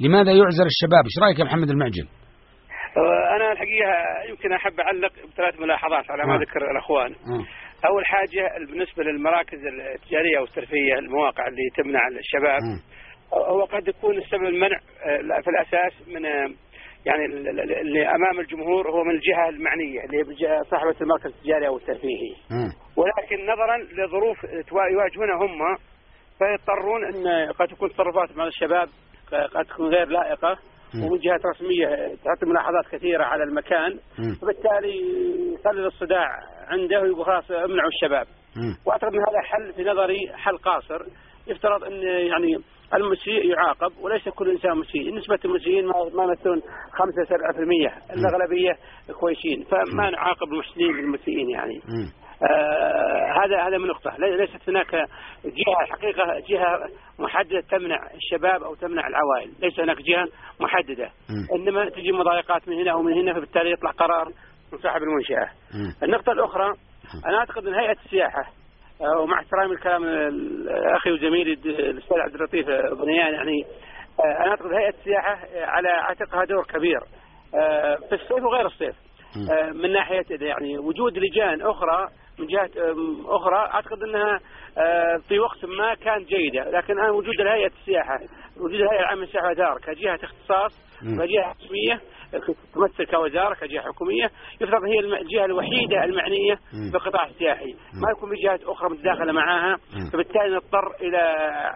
[0.00, 2.06] لماذا يعزل الشباب؟ إيش رأيك يا محمد المعجل؟
[2.96, 3.92] آه، أنا الحقيقة
[4.30, 6.38] يمكن أحب أعلق بثلاث ملاحظات على ما آه.
[6.38, 7.44] ذكر الأخوان آه.
[7.86, 9.58] أول حاجة بالنسبة للمراكز
[9.94, 12.60] التجارية والترفيهيه المواقع اللي تمنع الشباب.
[13.34, 16.50] هو قد يكون السبب المنع آه، في الأساس من آه،
[17.06, 21.66] يعني ال- ال- اللي أمام الجمهور هو من الجهة المعنية اللي هي صاحبة المركز التجاري
[21.66, 22.34] أو الترفيهي.
[22.96, 24.44] ولكن نظرا لظروف
[24.92, 25.76] يواجهونها هم
[26.38, 28.88] فيضطرون إن قد تكون تصرفات مع الشباب
[29.54, 30.58] قد تكون غير لائقة
[30.94, 31.04] مم.
[31.04, 31.88] ومن جهات رسمية
[32.24, 33.90] تعطي ملاحظات كثيرة على المكان.
[34.18, 34.34] مم.
[34.34, 34.96] فبالتالي
[35.52, 36.28] يقلل الصداع
[36.68, 38.26] عنده ويقول خلاص امنعوا الشباب.
[38.86, 41.02] وأعتقد أن هذا حل في نظري حل قاصر.
[41.46, 42.56] يفترض أن يعني
[42.94, 48.72] المسيء يعاقب وليس كل إنسان مسيء، نسبة المسيئين ما ما يمثلون 5 7% الأغلبية
[49.20, 51.80] كويسين، فما نعاقب المحسنين بالمسيئين يعني.
[52.50, 54.16] آه هذا هذا من نقطة.
[54.18, 54.94] لي- ليست هناك
[55.44, 59.50] جهة حقيقة جهة محددة تمنع الشباب أو تمنع العوائل.
[59.60, 60.26] ليس هناك جهة
[60.60, 61.04] محددة.
[61.30, 61.46] مم.
[61.60, 64.26] إنما تجي مضايقات من هنا ومن هنا فبالتالي يطلع قرار
[64.72, 65.94] من صاحب المنشأة مم.
[66.02, 66.72] النقطة الأخرى
[67.26, 68.42] أنا أعتقد أن هيئة السياحة
[69.00, 70.02] آه، ومع احترامي الكلام
[70.96, 72.66] أخي وزميلي الأستاذ عبد اللطيف
[73.02, 73.64] بنيان يعني
[74.20, 77.00] آه، أنا أعتقد هيئة السياحة على عاتقها دور كبير
[78.08, 78.94] في الصيف وغير الصيف.
[79.74, 82.46] من ناحية يعني وجود لجان أخرى من
[82.78, 84.40] آم، أخرى أعتقد أنها
[84.78, 88.18] آه، في وقت ما كانت جيدة لكن الآن وجود الهيئة السياحة
[88.56, 91.18] وجود الهيئة العامة للسياحة والآثار كجهة اختصاص مم.
[91.22, 92.00] كجهة رسمية
[92.74, 96.58] تمثل كوزارة كجهة حكومية يفترض هي الجهة الوحيدة المعنية.
[96.92, 99.76] بالقطاع السياحي ما يكون في جهات أخرى متداخلة معها.
[100.12, 101.18] فبالتالي نضطر إلى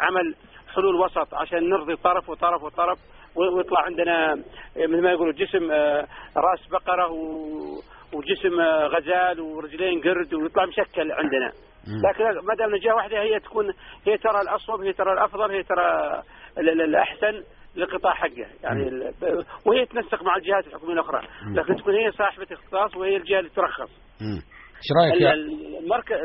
[0.00, 0.34] عمل
[0.74, 2.98] حلول وسط عشان نرضي طرف وطرف وطرف
[3.36, 4.34] ويطلع عندنا
[4.76, 7.80] مثل ما يقولوا جسم آه، رأس بقرة و-
[8.12, 8.60] وجسم
[8.96, 11.52] غزال ورجلين قرد ويطلع مشكل عندنا.
[12.08, 13.66] لكن ما دام جهه واحدة هي تكون
[14.06, 16.22] هي ترى الأصوب هي ترى الأفضل هي ترى
[16.58, 17.42] ال- ال- الأحسن
[17.76, 19.12] للقطاع حقه يعني ال-
[19.66, 21.20] وهي تنسق مع الجهات الحكومية الأخرى.
[21.54, 23.90] لكن تكون هي صاحبة اختصاص وهي الجهة اللي ترخص.
[24.76, 26.16] إيش رأيك المركز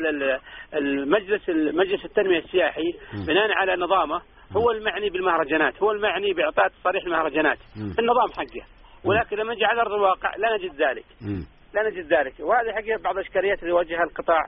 [0.74, 2.92] المجلس المجلس التنمية السياحي
[3.28, 4.22] بناء على نظامه
[4.58, 7.58] هو المعني بالمهرجانات هو المعني بإعطاء تصاريح المهرجانات.
[8.00, 8.66] النظام حقه.
[9.06, 11.06] ولكن لما نجي على ارض الواقع لا نجد ذلك.
[11.22, 11.46] مم.
[11.74, 14.46] لا نجد ذلك وهذه حقيقة بعض الإشكاليات اللي يواجهها القطاع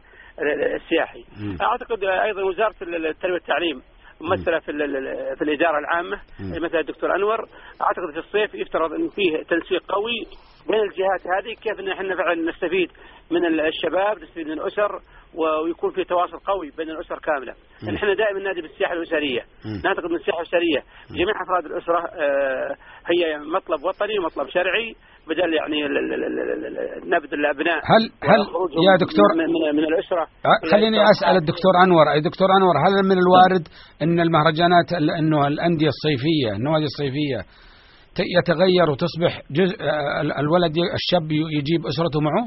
[0.75, 1.57] السياحي مم.
[1.61, 3.81] أعتقد أيضا وزارة التربية والتعليم
[4.21, 4.65] ممثلة في
[5.35, 6.63] في الإدارة العامة مم.
[6.65, 7.39] مثل الدكتور أنور
[7.81, 10.25] أعتقد في الصيف يفترض أن فيه تنسيق قوي
[10.69, 12.91] بين الجهات هذه كيف إن إحنا فعلا نستفيد
[13.31, 14.99] من الشباب نستفيد من الأسر
[15.35, 17.95] ويكون في تواصل قوي بين الأسر كاملة مم.
[17.95, 19.45] إحنا دائما نادي بالسياحة الأسرية.
[19.85, 22.75] نعتقد إن السياحة الأسرية جميع أفراد الأسرة آه،
[23.07, 24.95] هي مطلب وطني ومطلب شرعي
[25.29, 28.39] بدل يعني ال- ال- ال- ال- ال- نبذ الأبناء هل هل
[28.87, 32.93] يا دكتور من, من, من الأسرة أه، خليني أسأل الدكتور أنور اي دكتور أنور هل
[33.09, 33.63] من الوارد
[34.03, 37.39] إن المهرجانات ال- إنه الأندية الصيفية النوادي الصيفية
[38.39, 42.45] يتغير وتصبح جزء آه، ال- الولد الشاب يجيب أسرته معه؟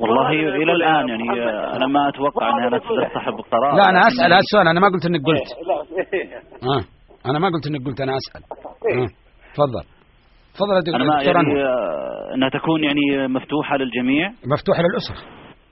[0.00, 0.30] والله
[0.62, 1.24] إلى الآن يعني.
[1.30, 2.78] آه، أنا ما أتوقع إنها.
[2.78, 5.76] تصاحب القرار لا أنا أسأل هذا السؤال أنا ما قلت إنك قلت لا
[6.76, 6.84] آه
[7.30, 8.42] أنا ما قلت إنك قلت أنا أسأل
[9.02, 9.08] آه.
[10.54, 14.28] تفضل يا أنا ما دكتور يعني آه، أنها تكون يعني مفتوحة للجميع.
[14.28, 15.16] مفتوحة للأسرة.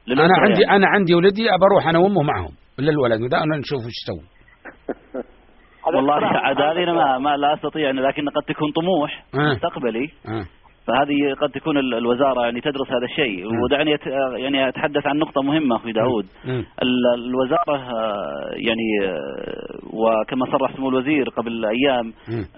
[0.07, 0.77] للأسرة أنا عندي يعني.
[0.77, 2.51] أنا عندي ولدي أبى أروح أنا وأمه معهم.
[2.79, 3.23] ولا الولد.
[3.23, 4.27] وده أنا نشوف إيش يسوي.
[5.95, 6.15] والله.
[6.27, 9.25] عاد هذه أنا ما, ما لا أستطيع لكن قد تكون طموح.
[9.35, 9.53] آه.
[9.53, 10.11] مستقبلي.
[10.29, 10.47] آه.
[10.91, 13.47] فهذه قد تكون ال- الوزارة يعني تدرس هذا الشيء.
[13.65, 16.65] ودعني أت- يعني أتحدث عن نقطة مهمة أخوي داود مم.
[16.83, 21.65] ال- الوزارة آه، يعني آه، وكما صرح سمو الوزير قبل.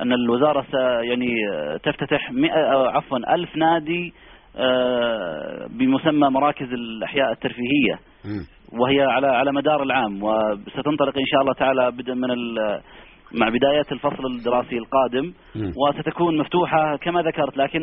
[0.02, 0.74] أن الوزارة س
[1.08, 4.12] يعني آه، تفتتح 100 آه، عفوا ألف نادي
[4.56, 8.46] آه، بمسمى مراكز الأحياء الترفيهية مم.
[8.80, 12.30] وهي على على مدار العام وستنطلق إن شاء الله تعالى بدءا من
[13.34, 15.32] مع بداية الفصل الدراسي القادم.
[15.76, 17.80] وستكون مفتوحة كما ذكرت لكن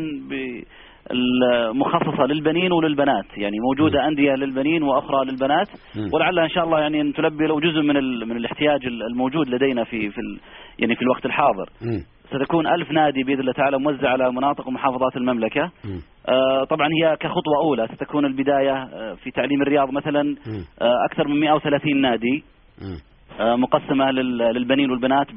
[1.73, 6.09] مخصصة للبنين وللبنات يعني موجودة أندية للبنين وأخرى للبنات مم.
[6.13, 9.83] ولعلها إن شاء الله يعني أن تلبي لو جزء من ال- من الاحتياج الموجود لدينا
[9.83, 10.39] في في ال-
[10.79, 11.69] يعني في الوقت الحاضر.
[12.29, 16.01] ستكون ألف نادي بإذن الله تعالى موزع على مناطق ومحافظات المملكة مم.
[16.29, 20.35] آه، طبعا هي كخطوة أولى ستكون البداية آه، في تعليم الرياض مثلا.
[20.81, 22.43] آه، أكثر من 130 نادي
[23.39, 25.27] مقسمة لل- للبنين والبنات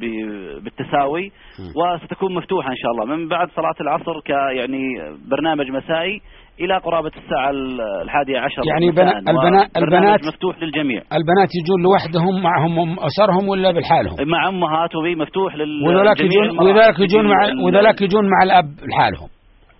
[0.64, 1.33] بالتساوي
[1.76, 3.16] وستكون مفتوحة إن شاء الله.
[3.16, 4.83] من بعد صلاة العصر ك يعني
[5.31, 6.20] برنامج مسائي
[6.61, 9.05] إلى قرابة الساعة ال- الحادية عشر يعني مساء.
[9.05, 10.98] بنا- البنا- وبرنامج البنات- مفتوح للجميع.
[11.12, 16.59] البنات يجون لوحدهم معهم أسرهم ولا بالحالهم؟ مع أمهات وبي مفتوح لل وذولاك لجميع يجون.
[16.59, 19.28] وذولاك يجون مع وذولاك يجون مع الأب لحالهم.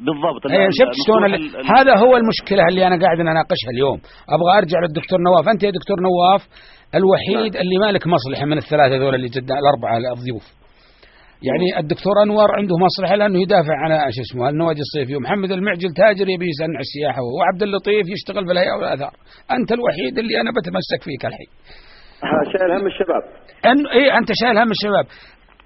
[0.01, 0.47] بالضبط.
[0.47, 1.25] ال- شفت شلون
[1.77, 3.99] هذا هو المشكلة اللي أنا قاعد أناقشها اليوم.
[4.37, 5.45] أبغى أرجع للدكتور نواف.
[5.55, 6.43] أنت يا دكتور نواف
[6.95, 10.47] الوحيد اللي مالك مصلحة من الثلاثة ذول اللي جدا الأربعة الضيوف.
[11.49, 15.17] يعني الدكتور انور عنده مصلحة لأنه يدافع عن شو اسمه النوادي الصيفية.
[15.17, 19.13] ومحمد المعجل تاجر يبي يصنع السياحة وعبد اللطيف يشتغل في الهيئه والآثار.
[19.57, 21.51] أنت الوحيد اللي أنا بتمسك فيك الحين.
[22.53, 23.23] شايل هم الشباب.
[23.71, 25.07] أن إيه أنت شايل هم الشباب.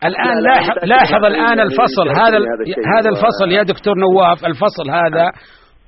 [0.04, 2.08] الآن لا، لا، لاحظ, لاحظ الآن الفصل.
[2.22, 2.38] هذا
[2.96, 5.26] هذا الفصل يا دكتور نواف الفصل هذا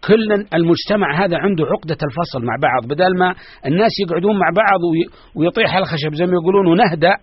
[0.09, 3.35] كل المجتمع هذا عنده عقدة الفصل مع بعض بدل ما
[3.67, 7.15] الناس يقعدون مع بعض وي- ويطيح الخشب زي ما يقولون ونهدأ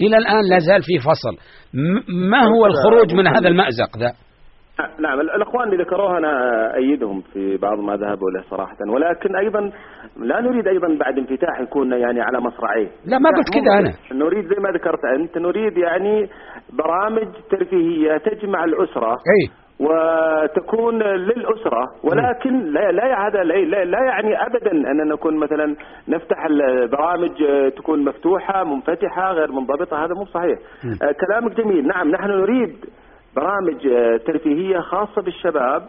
[0.00, 1.34] إلى الآن لا زال في فصل.
[2.30, 4.12] ما هو الخروج من هذا المأزق ذا؟
[5.00, 6.32] نعم ال- الإخوان اللي ذكروها أنا
[6.74, 9.60] أيدهم في بعض ما ذهبوا له صراحة ولكن أيضا
[10.16, 13.92] لا نريد أيضا بعد انفتاح يكون يعني على مصرعيه لا ما قلت كذا أنا.
[14.24, 16.28] نريد زي ما ذكرت أنت نريد يعني
[16.72, 19.50] برامج ترفيهية تجمع الأسرة أي.
[19.80, 25.76] وتكون للأسرة ولكن لا, لا هذا لا, لا, يعني أبدا أن نكون مثلا
[26.08, 30.58] نفتح البرامج آه، تكون مفتوحة منفتحة غير منضبطة هذا مو صحيح.
[31.02, 31.86] آه، كلامك جميل.
[31.86, 32.76] نعم نحن نريد
[33.36, 35.82] برامج آه، ترفيهية خاصة بالشباب.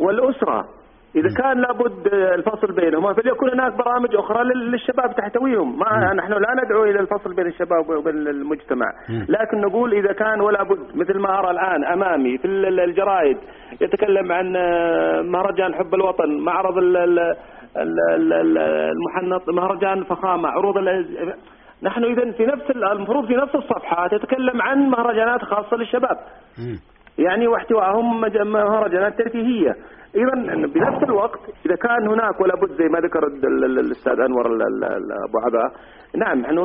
[0.00, 0.68] والأسرة.
[1.16, 5.78] إذا كان لابد الفصل بينهما فليكن هناك برامج أخرى لل- للشباب تحتويهم.
[5.78, 8.86] ما نحن لا ندعو إلى الفصل بين الشباب وبين المجتمع
[9.28, 13.36] لكن نقول إذا كان ولا بد مثل ما أرى الآن أمامي في ال- ال- الجرائد
[13.80, 17.36] يتكلم عن آه، مهرجان حب الوطن معرض ال- ال-
[17.76, 18.58] ال- ال- ال-
[18.92, 20.74] المحنط مهرجان فخامة عروض
[21.82, 26.16] نحن إذا في نفس ال- المفروض في نفس الصفحة تتكلم عن مهرجانات خاصة للشباب.
[27.18, 29.76] يعني واحتوائهم مهرجانات ترفيهية.
[30.16, 30.34] أيضا
[30.66, 34.46] بنفس الوقت إذا كان هناك ولا بد زي ما ذكر ال- ال- ال- الأستاذ أنور
[34.46, 35.70] أبو عبا
[36.16, 36.58] نعم نحن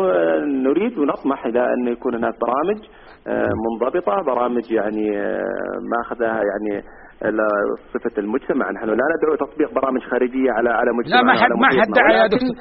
[0.64, 2.80] نريد ونطمح إلى أن يكون هناك برامج
[3.66, 5.42] منضبطة برامج يعني آه،
[5.98, 6.84] ماخذها يعني
[7.94, 11.68] صفة المجتمع نحن لا ندعو تطبيق برامج خارجية على على مجتمع لا، ما حد- ما
[11.68, 12.56] حد دعا يا دكتور.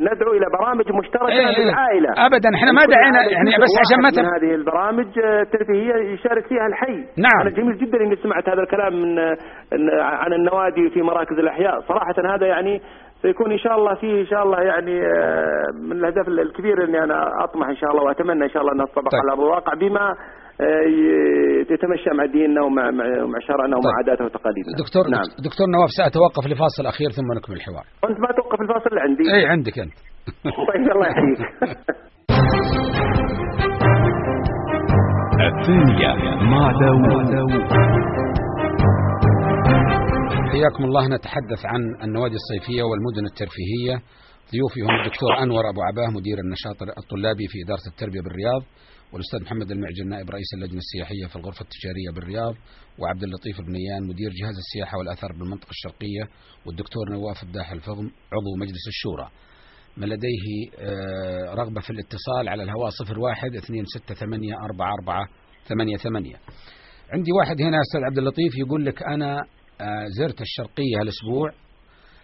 [0.00, 1.64] ندعو إلى برامج مشتركة إيه، إيه.
[1.64, 4.10] للعائلة أبدا إحنا ما دعينا يعني بس عشان ما.
[4.22, 7.40] من هذه البرامج آه، الترفيهيه يشارك فيها الحي نعم.
[7.40, 9.36] أنا جميل جدا إني سمعت هذا الكلام من آه،
[10.02, 12.80] عن النوادي في مراكز الأحياء صراحة هذا يعني
[13.22, 17.44] سيكون إن شاء الله فيه إن شاء الله يعني آه، من الأهداف الكبيرة إني أنا
[17.44, 19.20] أطمح إن شاء الله وأتمنى إن شاء الله انها تطبق طيب.
[19.20, 20.06] على ارض الواقع بما
[20.60, 22.90] آه، تتمشى مع ديننا ومع
[23.32, 23.96] مع شرعنا ومع طيب.
[23.98, 24.72] عاداتنا وتقاليدنا.
[24.84, 25.26] دكتور نعم.
[25.48, 27.84] دكتور نواف سأتوقف لفاصل أخير ثم نكمل الحوار.
[28.02, 29.22] وانت ما توقف الفاصل اللي عندي.
[29.34, 29.98] اي عندك أنت.
[30.70, 31.40] طيب الله يحييك.
[35.50, 36.14] الثانية
[36.50, 37.30] مع داوود.
[40.52, 41.06] حياكم الله.
[41.08, 44.02] نتحدث عن النوادي الصيفية والمدن الترفيهية.
[44.52, 48.62] ضيوفي هم الدكتور أنور أبو عباه مدير النشاط الطلابي في إدارة التربية بالرياض
[49.12, 52.54] والأستاذ محمد المعجل نائب رئيس اللجنة السياحية في الغرفة التجارية بالرياض
[52.98, 56.24] وعبد اللطيف البنيان مدير جهاز السياحة والآثار بالمنطقة الشرقية
[56.66, 59.30] والدكتور نواف الداح الفضم عضو مجلس الشورى.
[59.96, 60.44] من لديه
[60.78, 65.28] آه، رغبة في الاتصال على الهواء صفر واحد اثنين ستة ثمانية أربعة أربعة
[65.68, 66.36] ثمانية ثمانية.
[67.12, 69.40] عندي واحد هنا أستاذ عبد اللطيف يقول لك أنا
[70.18, 71.50] زرت الشرقية الأسبوع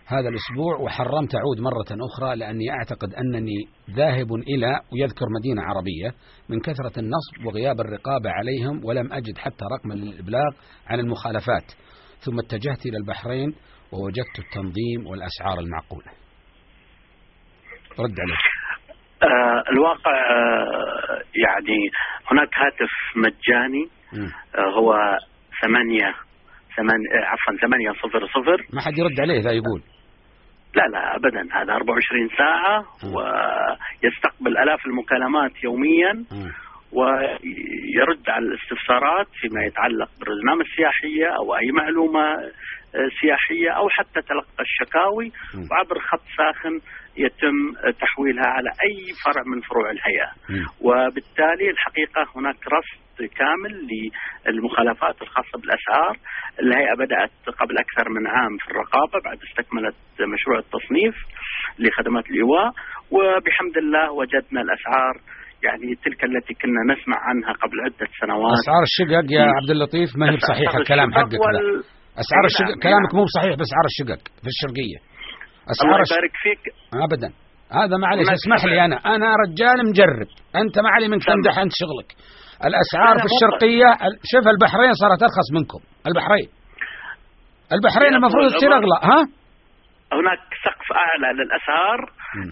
[0.06, 6.14] هذا الأسبوع وحرمت أعود مرة أخرى لأني أعتقد أنني ذاهب إلى ويذكر مدينة عربية
[6.48, 10.50] من كثرة النصب وغياب الرقابة عليهم ولم أجد حتى رقما للإبلاغ
[10.86, 11.72] عن المخالفات
[12.18, 13.54] ثم اتجهت إلى البحرين
[13.92, 16.10] ووجدت التنظيم والأسعار المعقولة
[17.98, 18.36] رد عليه
[19.22, 21.90] آه، الواقع آه، يعني
[22.30, 23.88] هناك هاتف مجاني.
[24.54, 25.18] آه، هو
[25.62, 26.14] ثمانية
[26.76, 29.82] ثمانية آه، عفوا ثمانية صفر صفر ما حد يرد عليه ذا يقول
[30.76, 33.14] لا لا أبدا هذا 24 ساعة مم.
[33.14, 36.52] ويستقبل آلاف المكالمات يوميا مم.
[36.92, 44.60] ويرد على الاستفسارات فيما يتعلق بالرزنامة السياحية أو أي معلومة آه، سياحية أو حتى تلقى
[44.60, 45.68] الشكاوي مم.
[45.70, 46.80] وعبر خط ساخن
[47.24, 47.56] يتم
[48.02, 50.30] تحويلها على أي فرع من فروع الهيئة.
[50.80, 53.74] وبالتالي الحقيقة هناك رصد كامل
[54.46, 56.14] للمخالفات الخاصة بالأسعار.
[56.62, 59.96] الهيئة بدأت قبل أكثر من عام في الرقابة بعد استكملت
[60.34, 61.14] مشروع التصنيف
[61.78, 62.70] لخدمات الإيواء.
[63.10, 65.14] وبحمد الله وجدنا الأسعار
[65.64, 68.58] يعني تلك التي كنا نسمع عنها قبل عدة سنوات.
[68.62, 71.40] أسعار الشقق يا عبد اللطيف ما هي أسعار الكلام حقك
[72.22, 73.16] أي الشقق نعم، كلامك نعم.
[73.18, 74.98] مو بصحيح بأسعار الشقق في الشرقية.
[74.98, 75.15] الله
[75.72, 76.10] اسعار الش...
[76.12, 76.62] يبارك فيك.
[77.06, 77.30] ابدا.
[77.72, 78.96] هذا معلش اسمح لي أنا.
[78.96, 81.36] أنا رجال مجرب أنت ما علي من تمام.
[81.42, 82.10] تمدح أنت شغلك.
[82.68, 85.78] الأسعار لا، لا، في الشرقية ال- شوف البحرين صارت أرخص منكم.
[86.06, 86.48] البحرين.
[87.72, 88.72] البحرين المفروض تصير.
[88.72, 89.20] أغلى ها؟
[90.18, 92.00] هناك سقف أعلى للأسعار.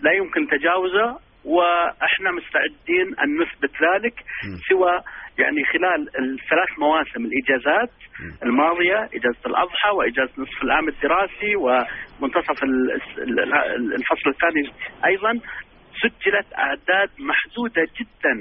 [0.05, 1.07] لا يمكن تجاوزه.
[1.45, 4.15] وإحنا مستعدين أن نثبت ذلك.
[4.69, 5.01] سوى
[5.39, 7.91] يعني خلال الثلاث مواسم الإجازات
[8.43, 14.71] الماضية إجازة الأضحى وإجازة نصف العام الدراسي ومنتصف ال- ال- الفصل الثاني
[15.07, 15.33] أيضا.
[16.03, 18.35] سجلت أعداد محدودة جدا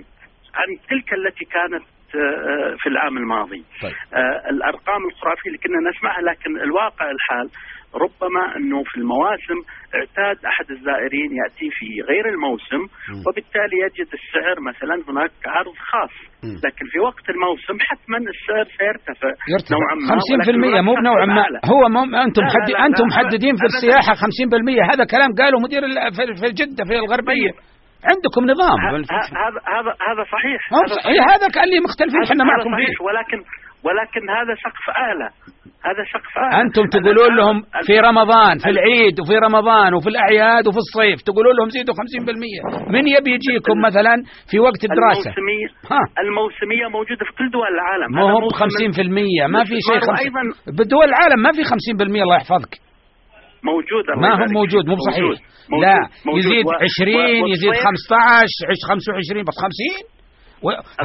[0.55, 1.83] عن تلك التي كانت
[2.15, 3.63] آه، في العام الماضي.
[3.81, 3.91] طيب.
[4.13, 7.49] آه، الأرقام الخرافية اللي كنا نسمعها لكن الواقع الحال
[8.05, 9.59] ربما أنه في المواسم
[9.97, 12.81] اعتاد أحد الزائرين يأتي في غير الموسم.
[13.25, 16.15] وبالتالي يجد السعر مثلا هناك عرض خاص.
[16.65, 21.45] لكن في وقت الموسم حتما السعر سيرتفع يرتفع نوعا ما 50% ولكن مو سقف ما.
[21.73, 22.47] هو مو أنتم لا،.
[22.47, 23.05] لا، لا، أنتم.
[23.11, 23.65] محددين في.
[23.71, 25.81] السياحة 50% هذا كلام قاله مدير
[26.41, 27.73] في جده في الغربية طيب.
[28.11, 28.79] عندكم نظام
[29.43, 31.23] هذا هذا هذا صحيح هذا صحيح.
[31.33, 33.39] هذا كان لي مختلفين إحنا معكم صحيح فيه ولكن
[33.86, 35.27] ولكن هذا سقف اعلى
[35.88, 37.57] هذا سقف اعلى أنتم تقولون لهم
[37.88, 41.99] في رمضان في ال- العيد وفي رمضان وفي الأعياد وفي الصيف تقولون لهم زيدوا 50%
[42.95, 44.15] من يبي يجيكم مثلا
[44.51, 46.01] في وقت الدراسه الموسمية ها.
[46.23, 48.09] الموسمية موجودة في كل دول العالم.
[48.15, 50.43] ما هو ب موسم 50% ما في شيء الاستثمار 50 وأيضا
[50.79, 52.73] بدول العالم ما في 50% الله يحفظك.
[53.71, 55.01] موجود ما هو موجود مو فيك.
[55.07, 55.19] بصحيح.
[55.23, 55.39] موجود.
[55.86, 56.39] لا موجود.
[56.39, 60.07] يزيد و- 20 و- يزيد والصيف- 15 عش 25 بس 50 و...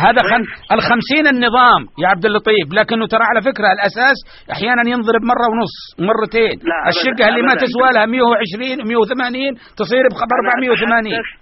[0.06, 0.42] هذا خم...
[0.74, 4.16] ال 50 النظام يا عبد اللطيف لكنه ترى على فكرة الأساس
[4.54, 6.56] أحيانا ينضرب مرة ونص ومرتين
[6.92, 7.54] الشقه اللي ما.
[7.64, 11.38] تسوى لها 120 180 تصير ب أنا 480 أتحدث-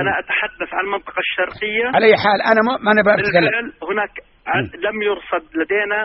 [0.00, 1.84] أنا أتحدث عن المنطقة الشرقية.
[1.94, 3.52] على أي حال أنا ما, أنا بتكلم
[3.90, 4.12] هناك
[4.86, 6.00] لم يرصد لدينا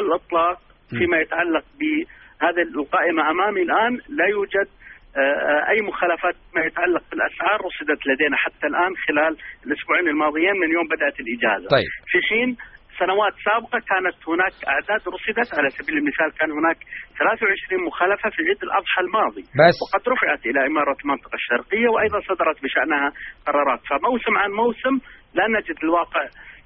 [0.00, 0.58] الإطلاق
[0.98, 3.92] فيما يتعلق بهذه القائمة أمامي الآن.
[4.18, 4.68] لا يوجد
[5.16, 9.32] آه، آه، أي مخالفات ما يتعلق بالأسعار رصدت لدينا حتى الآن خلال
[9.66, 11.68] الأسبوعين الماضيين من يوم بدأت الإجازة.
[11.76, 11.90] طيب.
[12.10, 12.56] في حين
[13.00, 16.78] سنوات سابقة كانت هناك أعداد رصدت على سبيل المثال كان هناك
[17.18, 19.44] 23 مخالفة في عيد الأضحى الماضي.
[19.60, 19.76] بس.
[19.82, 23.08] وقد رفعت إلى إمارة المنطقة الشرقية وأيضا صدرت بشأنها
[23.46, 23.80] قرارات.
[23.90, 24.94] فموسم عن موسم
[25.38, 26.24] لا نجد الواقع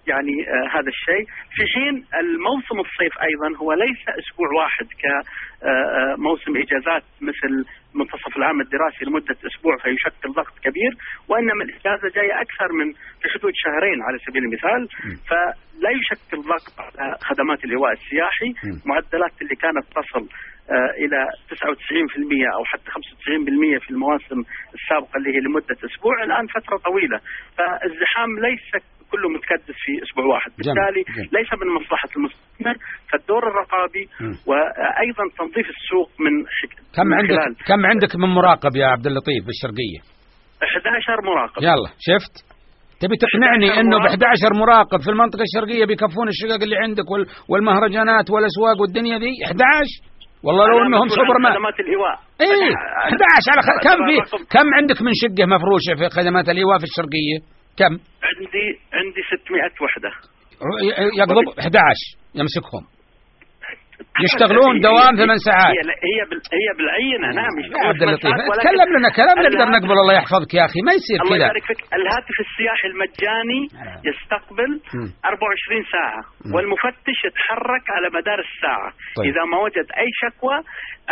[0.09, 1.24] يعني آه هذا الشيء.
[1.54, 7.52] في حين الموسم الصيف أيضا هو ليس أسبوع واحد كموسم إجازات مثل
[7.94, 10.92] منتصف العام الدراسي لمدة أسبوع فيشكل ضغط كبير
[11.28, 14.88] وإنما الإجازة جاية أكثر من في حدود شهرين على سبيل المثال.
[15.28, 18.50] فلا يشكل ضغط على خدمات الإيواء السياحي.
[18.86, 20.28] معدلات اللي كانت تصل
[20.70, 21.18] آه، إلى
[21.50, 24.40] 99% أو حتى 95% في المواسم
[24.74, 27.18] السابقة اللي هي لمدة أسبوع الآن فترة طويلة.
[27.56, 28.82] فالزحام ليس
[29.12, 30.50] كله متكدس في أسبوع واحد.
[30.59, 31.28] بالتالي جميل.
[31.36, 32.76] ليس من مصلحة المستثمر
[33.11, 34.34] فالدور الرقابي م.
[34.50, 36.32] وأيضا تنظيف السوق من.
[36.96, 40.00] كم من عندك؟ خلال كم عندك من مراقب يا عبد اللطيف بالشرقية؟
[40.62, 41.62] 11 مراقب.
[41.62, 42.34] يلا شفت؟
[43.00, 44.22] تبي تقنعني 11 إنه ب مراقب.
[44.22, 49.86] 11 مراقب في المنطقة الشرقية بيكفون الشقق اللي عندك وال- والمهرجانات والأسواق والدنيا دي؟ 11
[50.44, 53.68] والله لو إنهم سوبر مان خدمات الإيواء إيه أنا- 11 على خ...
[53.86, 57.36] كم في كم عندك من شقة مفروشة في خدمات الايواء في الشرقية؟
[57.80, 57.92] كم؟
[58.31, 58.66] عندي
[58.99, 60.11] عندي 600 وحدة
[60.89, 62.85] ي- يقبض 11 يمسكهم
[64.26, 65.74] يشتغلون دوام ثمان ساعات.
[65.76, 66.18] هي هي
[66.61, 70.64] هي بالعينة نعم يا يشتغلون عبد اللطيف تكلم لنا كلام نقدر نقبل الله يحفظك يا
[70.68, 74.01] أخي ما يصير الله كذا يبارك فيك الهاتف السياحي المجاني نعم.
[74.11, 75.09] يستقبل مم.
[75.24, 76.55] 24 ساعة مم.
[76.55, 79.26] والمفتش يتحرك على مدار الساعة طيب.
[79.31, 80.57] إذا ما وجد أي شكوى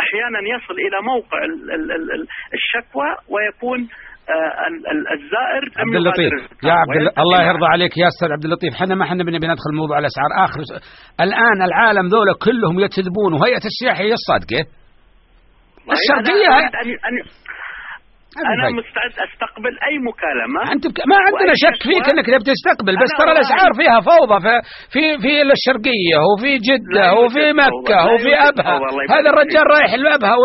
[0.03, 4.06] أحيانا يصل إلى موقع ال- ال- ال- ال- الشكوى ويكون آه،
[5.15, 6.31] الزائر عبد اللطيف.
[6.63, 7.43] يا عبد الله.
[7.43, 8.73] يرضى عليك يا أستاذ عبد اللطيف.
[8.73, 10.45] إحنا ما إحنا بنبي ندخل موضوع الأسعار.
[10.45, 10.59] آخر
[11.21, 14.61] الآن العالم ذولا كلهم يكذبون وهيئة السياحة هي الصادقة.
[17.07, 17.19] أنا
[18.53, 20.99] أنا مستعد أستقبل أي مكالمة أنت بك...
[21.11, 24.53] ما عندنا شك فيك إنك بتستقبل بس ترى الأسعار فيها فوضى في
[24.93, 28.75] في, في الشرقية وفي جدة وفي مكة وفي أبها.
[29.15, 30.35] هذا الرجال رايح لأبها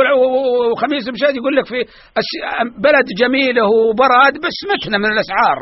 [0.72, 1.80] وخميس مشاد يقول لك في
[2.86, 5.56] بلد جميلة وبراد بس متنا من الأسعار.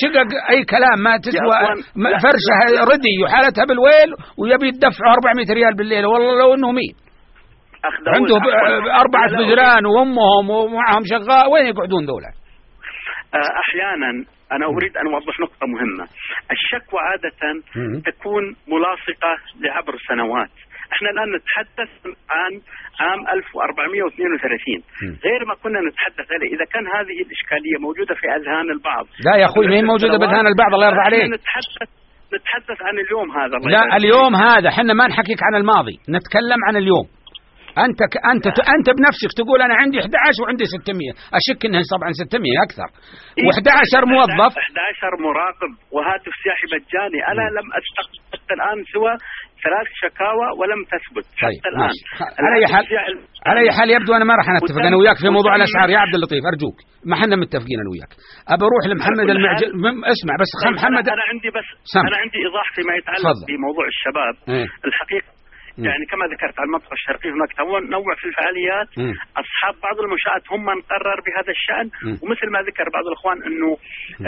[0.00, 1.58] شقق أي كلام ما تسوى
[2.24, 6.06] فرشة ردي وحالتها بالويل ويبي يدفعوا 400 ريال بالليل.
[6.06, 7.09] والله لو إنه ميت.
[7.84, 8.36] أخذوا عنده
[9.00, 11.46] أربعة بجران وأمهم ومعهم شغال.
[11.52, 12.30] وين يقعدون دولة
[13.34, 14.10] آه، أحيانا
[14.52, 16.04] أنا أريد أن أوضح نقطة مهمة.
[16.50, 17.40] الشكوى عادة
[18.10, 20.50] تكون ملاصقة لعبر سنوات.
[20.94, 21.92] إحنا الآن نتحدث
[22.30, 22.52] عن
[23.00, 24.82] عام 1432
[25.26, 29.44] غير ما كنا نتحدث عليه إذا كان هذه الإشكالية موجودة في أذهان البعض لا يا
[29.44, 31.24] أخوي مين موجودة بأذهان البعض الله يرضى عليك.
[31.24, 31.88] نتحدث
[32.34, 37.06] نتحدث عن اليوم هذا لا اليوم هذا إحنا ما نحكيك عن الماضي نتكلم عن اليوم.
[37.86, 38.14] أنت ك...
[38.32, 38.58] أنت ت...
[38.76, 42.88] أنت بنفسك تقول أنا عندي 11 وعندي 600 أشك إنها طبعا 600 أكثر.
[43.38, 44.52] إيه، و11 موظف.
[44.58, 45.70] 11 مراقب.
[45.94, 47.18] وهاتف سياحي مجاني.
[47.32, 49.12] أنا لم أستقبل حتى الآن سوى
[49.64, 51.26] ثلاث شكاوى ولم تثبت.
[51.40, 51.80] حتى طيب الآن.
[51.86, 52.02] ماشي.
[52.18, 52.84] خ- على أي حال
[53.48, 55.98] على أي حال يبدو أنا ما راح نتفق وتم- أنا وياك في موضوع الاسعار يا
[56.04, 56.76] عبد اللطيف أرجوك.
[57.08, 58.12] ما إحنا متفقين أنا وياك.
[58.54, 59.68] أبى أروح لمحمد المعجل
[60.14, 62.04] اسمع بس محمد أنا, أنا عندي بس سم.
[62.10, 63.38] أنا عندي إيضاح فيما يتعلق.
[63.48, 64.34] بموضوع الشباب.
[64.54, 64.66] إيه.
[64.88, 65.28] الحقيقة
[65.80, 65.86] مم.
[65.86, 69.14] يعني كما ذكرت على المنطقة الشرقيه هناك تنوع في الفعاليات مم.
[69.42, 72.18] أصحاب بعض المنشآت هم من قرر بهذا الشأن مم.
[72.22, 73.70] ومثل ما ذكر بعض الإخوان إنه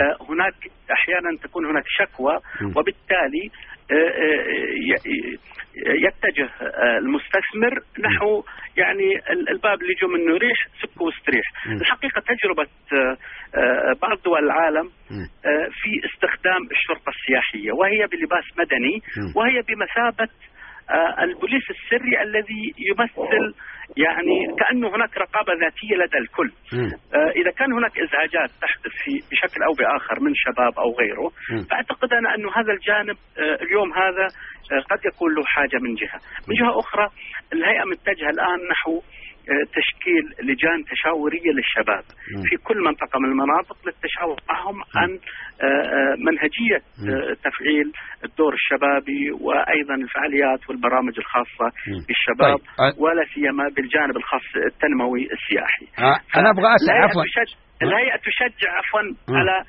[0.01, 0.55] آه، هناك
[0.93, 2.35] أحيانا تكون هناك شكوى.
[2.77, 3.51] وبالتالي
[3.91, 5.33] آه، آه،
[5.77, 8.43] يتجه آه، المستثمر نحو
[8.77, 11.45] يعني ال- الباب اللي يجوا منه ريح سك واستريح.
[11.81, 12.67] الحقيقة تجربة
[14.03, 14.91] بعض دول العالم
[15.83, 19.03] في استخدام الشرطة السياحية وهي بلباس مدني.
[19.37, 20.29] وهي بمثابة
[21.23, 23.55] البوليس السري الذي يمثل
[23.97, 26.51] يعني كأنه هناك رقابة ذاتية لدى الكل.
[27.15, 31.29] آه، إذا كان هناك إزعاجات تحدث في بشكل أو بآخر من شباب أو غيره.
[31.71, 34.27] فأعتقد أنا انه هذا الجانب آه، اليوم هذا
[34.73, 37.07] آه، قد يكون له حاجة من جهة، من جهة أخرى
[37.53, 39.03] الهيئة متجهة الآن نحو آه،
[39.79, 42.05] تشكيل لجان تشاورية للشباب.
[42.49, 47.93] في كل منطقة من المناطق للتشاور معهم عن آه، آه، منهجية آه، تفعيل
[48.25, 51.67] الدور الشبابي وأيضا الفعاليات والبرامج الخاصة.
[52.09, 52.67] بالشباب طيب.
[52.81, 53.03] آه.
[53.03, 55.87] ولا سيما بالجانب الخاص التنموي السياحي.
[55.99, 59.01] آه، أنا أبغى أسأل عفوا تشجع الهيئة تشجع عفوا.
[59.39, 59.65] على آه، آه،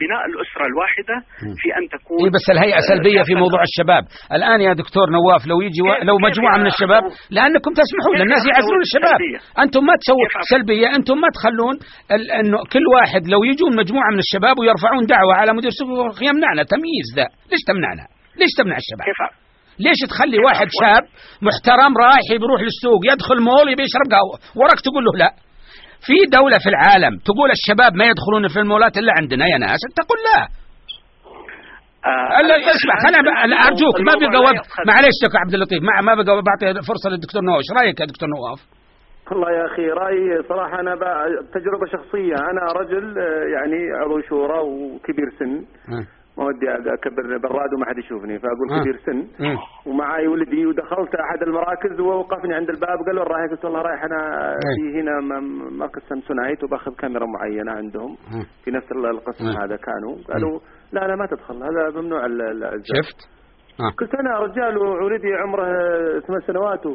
[0.00, 1.16] بناء الأسرة الواحدة.
[1.60, 4.02] في أن تكون إيه بس الهيئة آه، سلبية في موضوع الشباب
[4.38, 7.02] الآن يا دكتور نواف لو يجي لو مجموعة من الشباب؟
[7.36, 9.18] لأنكم تسمحون للناس يعزلون الشباب؟
[9.64, 11.74] أنتم ما تسووا؟ سلبية أنتم ما تخلون
[12.14, 12.22] ال...
[12.40, 17.08] أنه كل واحد لو يجون مجموعة من الشباب ويرفعون دعوة على مدير سوق يمنعنا تمييز
[17.16, 18.04] ذا ليش تمنعنا
[18.40, 19.20] ليش تمنع الشباب كيف
[19.86, 21.04] ليش تخلي واحد؟ شاب
[21.48, 25.30] محترم رايح بيروح للسوق يدخل مول يبي يشرب قهوة وراك تقول له لا
[26.06, 29.98] في دولة في العالم تقول الشباب ما يدخلون في المولات إلا عندنا يا ناس أنت
[30.10, 30.40] قل لا.
[32.06, 32.40] آه،
[32.76, 37.10] اسمع خلنا أرجوك ما بقى وقت معلش يا عبد اللطيف ما ما بقى بعطي فرصة
[37.10, 37.58] للدكتور نواف.
[37.58, 38.60] إيش رأيك يا دكتور نواف؟
[39.30, 40.94] والله يا أخي رأيي صراحة أنا
[41.56, 42.34] تجربة شخصية.
[42.50, 45.52] أنا رجل آه، يعني عضو شورى وكبير سن.
[46.38, 48.80] ما ودي أكبر براد وما حد يشوفني فأقول آه.
[48.82, 49.56] كبير سن مم.
[49.86, 54.50] ومعي ولدي ودخلت أحد المراكز ووقفني عند الباب قال له رايح قلت والله رايح أنا
[54.52, 54.58] أي.
[54.76, 55.20] في هنا
[55.70, 58.16] مركز سامسونايت وباخذ كاميرا معينة عندهم.
[58.64, 59.44] في نفس القسم.
[59.44, 60.60] هذا كانوا قالوا
[60.92, 62.20] لا لا ما تدخل هذا ممنوع
[62.94, 63.18] شفت؟
[63.80, 63.90] آه.
[63.98, 65.66] قلت أنا رجال وولدي عمره
[66.20, 66.86] ثمان سنوات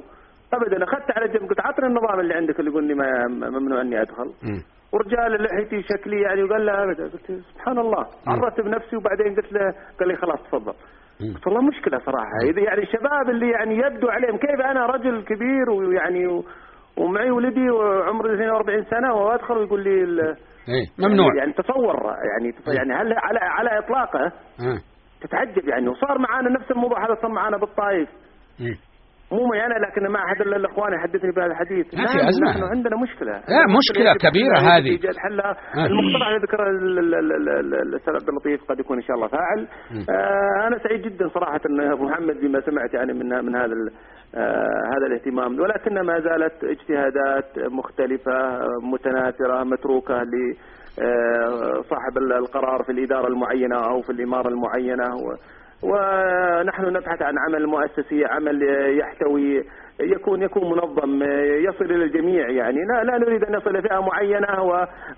[0.53, 4.01] ابدا أخذت على جنب قلت عطني النظام اللي عندك اللي يقول لي ما ممنوع إني
[4.01, 4.33] أدخل.
[4.93, 7.03] ورجال لحيتي شكلي يعني وقال لا أبدا.
[7.03, 8.05] قلت سبحان الله.
[8.27, 10.73] عرفت بنفسي وبعدين قلت له قال لي خلاص تفضل.
[11.35, 12.37] قلت والله مشكلة صراحة.
[12.49, 16.43] إذا يعني الشباب اللي يعني يبدو عليهم كيف أنا رجل كبير ويعني
[16.97, 20.35] ومعي ولدي وعمري 42 سنة وادخل ويقول لي ال-
[20.69, 21.35] إيه ممنوع.
[21.37, 24.79] يعني تصور يعني يعني هل على على إطلاقه؟ آه.
[25.21, 25.87] تتعجب يعني.
[25.89, 28.09] وصار معانا نفس الموضوع هذا صار معانا بالطائف.
[28.59, 28.75] مم.
[29.31, 32.49] مو معي أنا لكن ما احد الا الإخوان يحدثني بهذا الحديث ما في أزمة.
[32.49, 33.31] نحن عندنا مشكلة
[34.03, 34.89] لا، كبيرة حلها، هذه.
[34.89, 35.85] ايجاد حلها آه.
[35.85, 39.15] المقترح اللي ذكره ال- ال- ال- ال- ال- الاستاذ عبد اللطيف قد يكون إن شاء
[39.15, 40.05] الله فاعل مم.
[40.09, 43.73] آه أنا سعيد جدا صراحة أن أبو محمد بما سمعت يعني من من هذا
[44.35, 48.59] آه هذا الاهتمام ولكن ما زالت اجتهادات مختلفة
[48.93, 50.55] متناثرة متروكة ل
[50.99, 55.03] آه، صاحب القرار في الإدارة المعينة أو في الإمارة المعينة
[55.83, 58.63] ونحن نبحث عن عمل مؤسسي عمل
[58.99, 59.63] يحتوي
[59.99, 61.23] يكون يكون منظم
[61.69, 64.47] يصل إلى الجميع يعني لا لا نريد أن نصل فئه معينة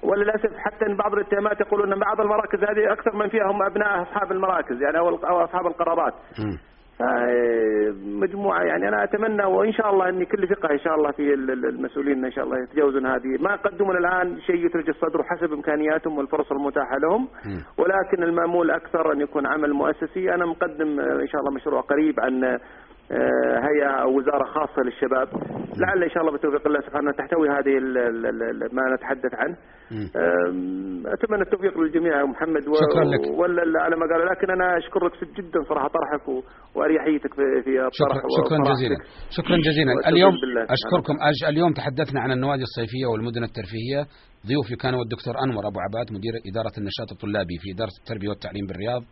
[0.03, 4.01] وللاسف حتى ان بعض الاتهامات يقولون أن بعض المراكز هذه أكثر من فيها هم أبناء
[4.01, 6.13] أصحاب المراكز يعني أو أصحاب القرارات.
[8.05, 12.25] مجموعة يعني أنا أتمنى وإن شاء الله أني كل ثقة إن شاء الله في المسؤولين
[12.25, 13.37] إن شاء الله يتجاوزون هذه.
[13.39, 17.27] ما قدمون الآن شيء يترج الصدر حسب إمكانياتهم والفرص المتاحة لهم.
[17.77, 20.33] ولكن المأمول أكثر أن يكون عمل مؤسسي.
[20.33, 25.27] أنا مقدم إن شاء الله مشروع قريب عن آه، هيئة أو وزارة خاصة للشباب.
[25.77, 27.79] لعل إن شاء الله بتوفيق الله سبحانه تحتوي هذه
[28.71, 29.55] ما نتحدث عنه.
[31.15, 32.73] أتمنى التوفيق للجميع يا محمد و...
[32.85, 33.39] شكرا لك.
[33.39, 36.25] ولا على ما قالوا لكن أنا أشكرك جدا صراحة طرحك
[36.75, 38.97] وأريحيتك في في الطرح شكرا, شكرا جزيلا.
[39.37, 39.93] شكرا جزيلا.
[40.07, 40.33] اليوم
[40.77, 41.15] أشكركم.
[41.49, 44.01] اليوم تحدثنا عن النوادي الصيفية والمدن الترفيهية.
[44.47, 49.03] ضيوفي كانوا الدكتور أنور أبو عباد مدير إدارة النشاط الطلابي في إدارة التربية والتعليم بالرياض.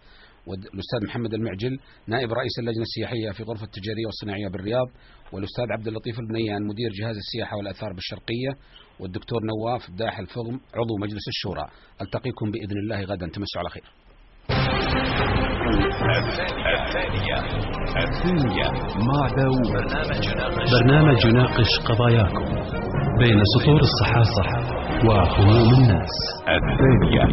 [0.48, 1.78] والأستاذ محمد المعجل
[2.08, 4.88] نائب رئيس اللجنة السياحية في غرفة التجارية والصناعية بالرياض
[5.32, 8.52] والأستاذ عبد اللطيف البنيان مدير جهاز السياحة والآثار بالشرقية
[9.00, 11.66] والدكتور نواف داح الفضم عضو مجلس الشورى.
[12.02, 13.28] ألتقيكم بإذن الله غدا.
[13.34, 13.84] تمسوا على خير.
[16.82, 17.38] الثانية.
[18.04, 18.68] الثانية.
[19.10, 19.74] مع داوود.
[20.72, 22.46] برنامج يناقش قضاياكم
[23.20, 24.44] بين سطور الصحافة
[25.08, 26.16] وهموم الناس.
[26.58, 27.24] الثانية.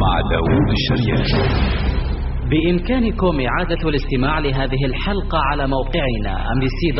[0.00, 2.05] مع داوود الشريف.
[2.50, 6.90] بإمكانكم إعادة الاستماع لهذه الحلقة على موقعنا أمريسي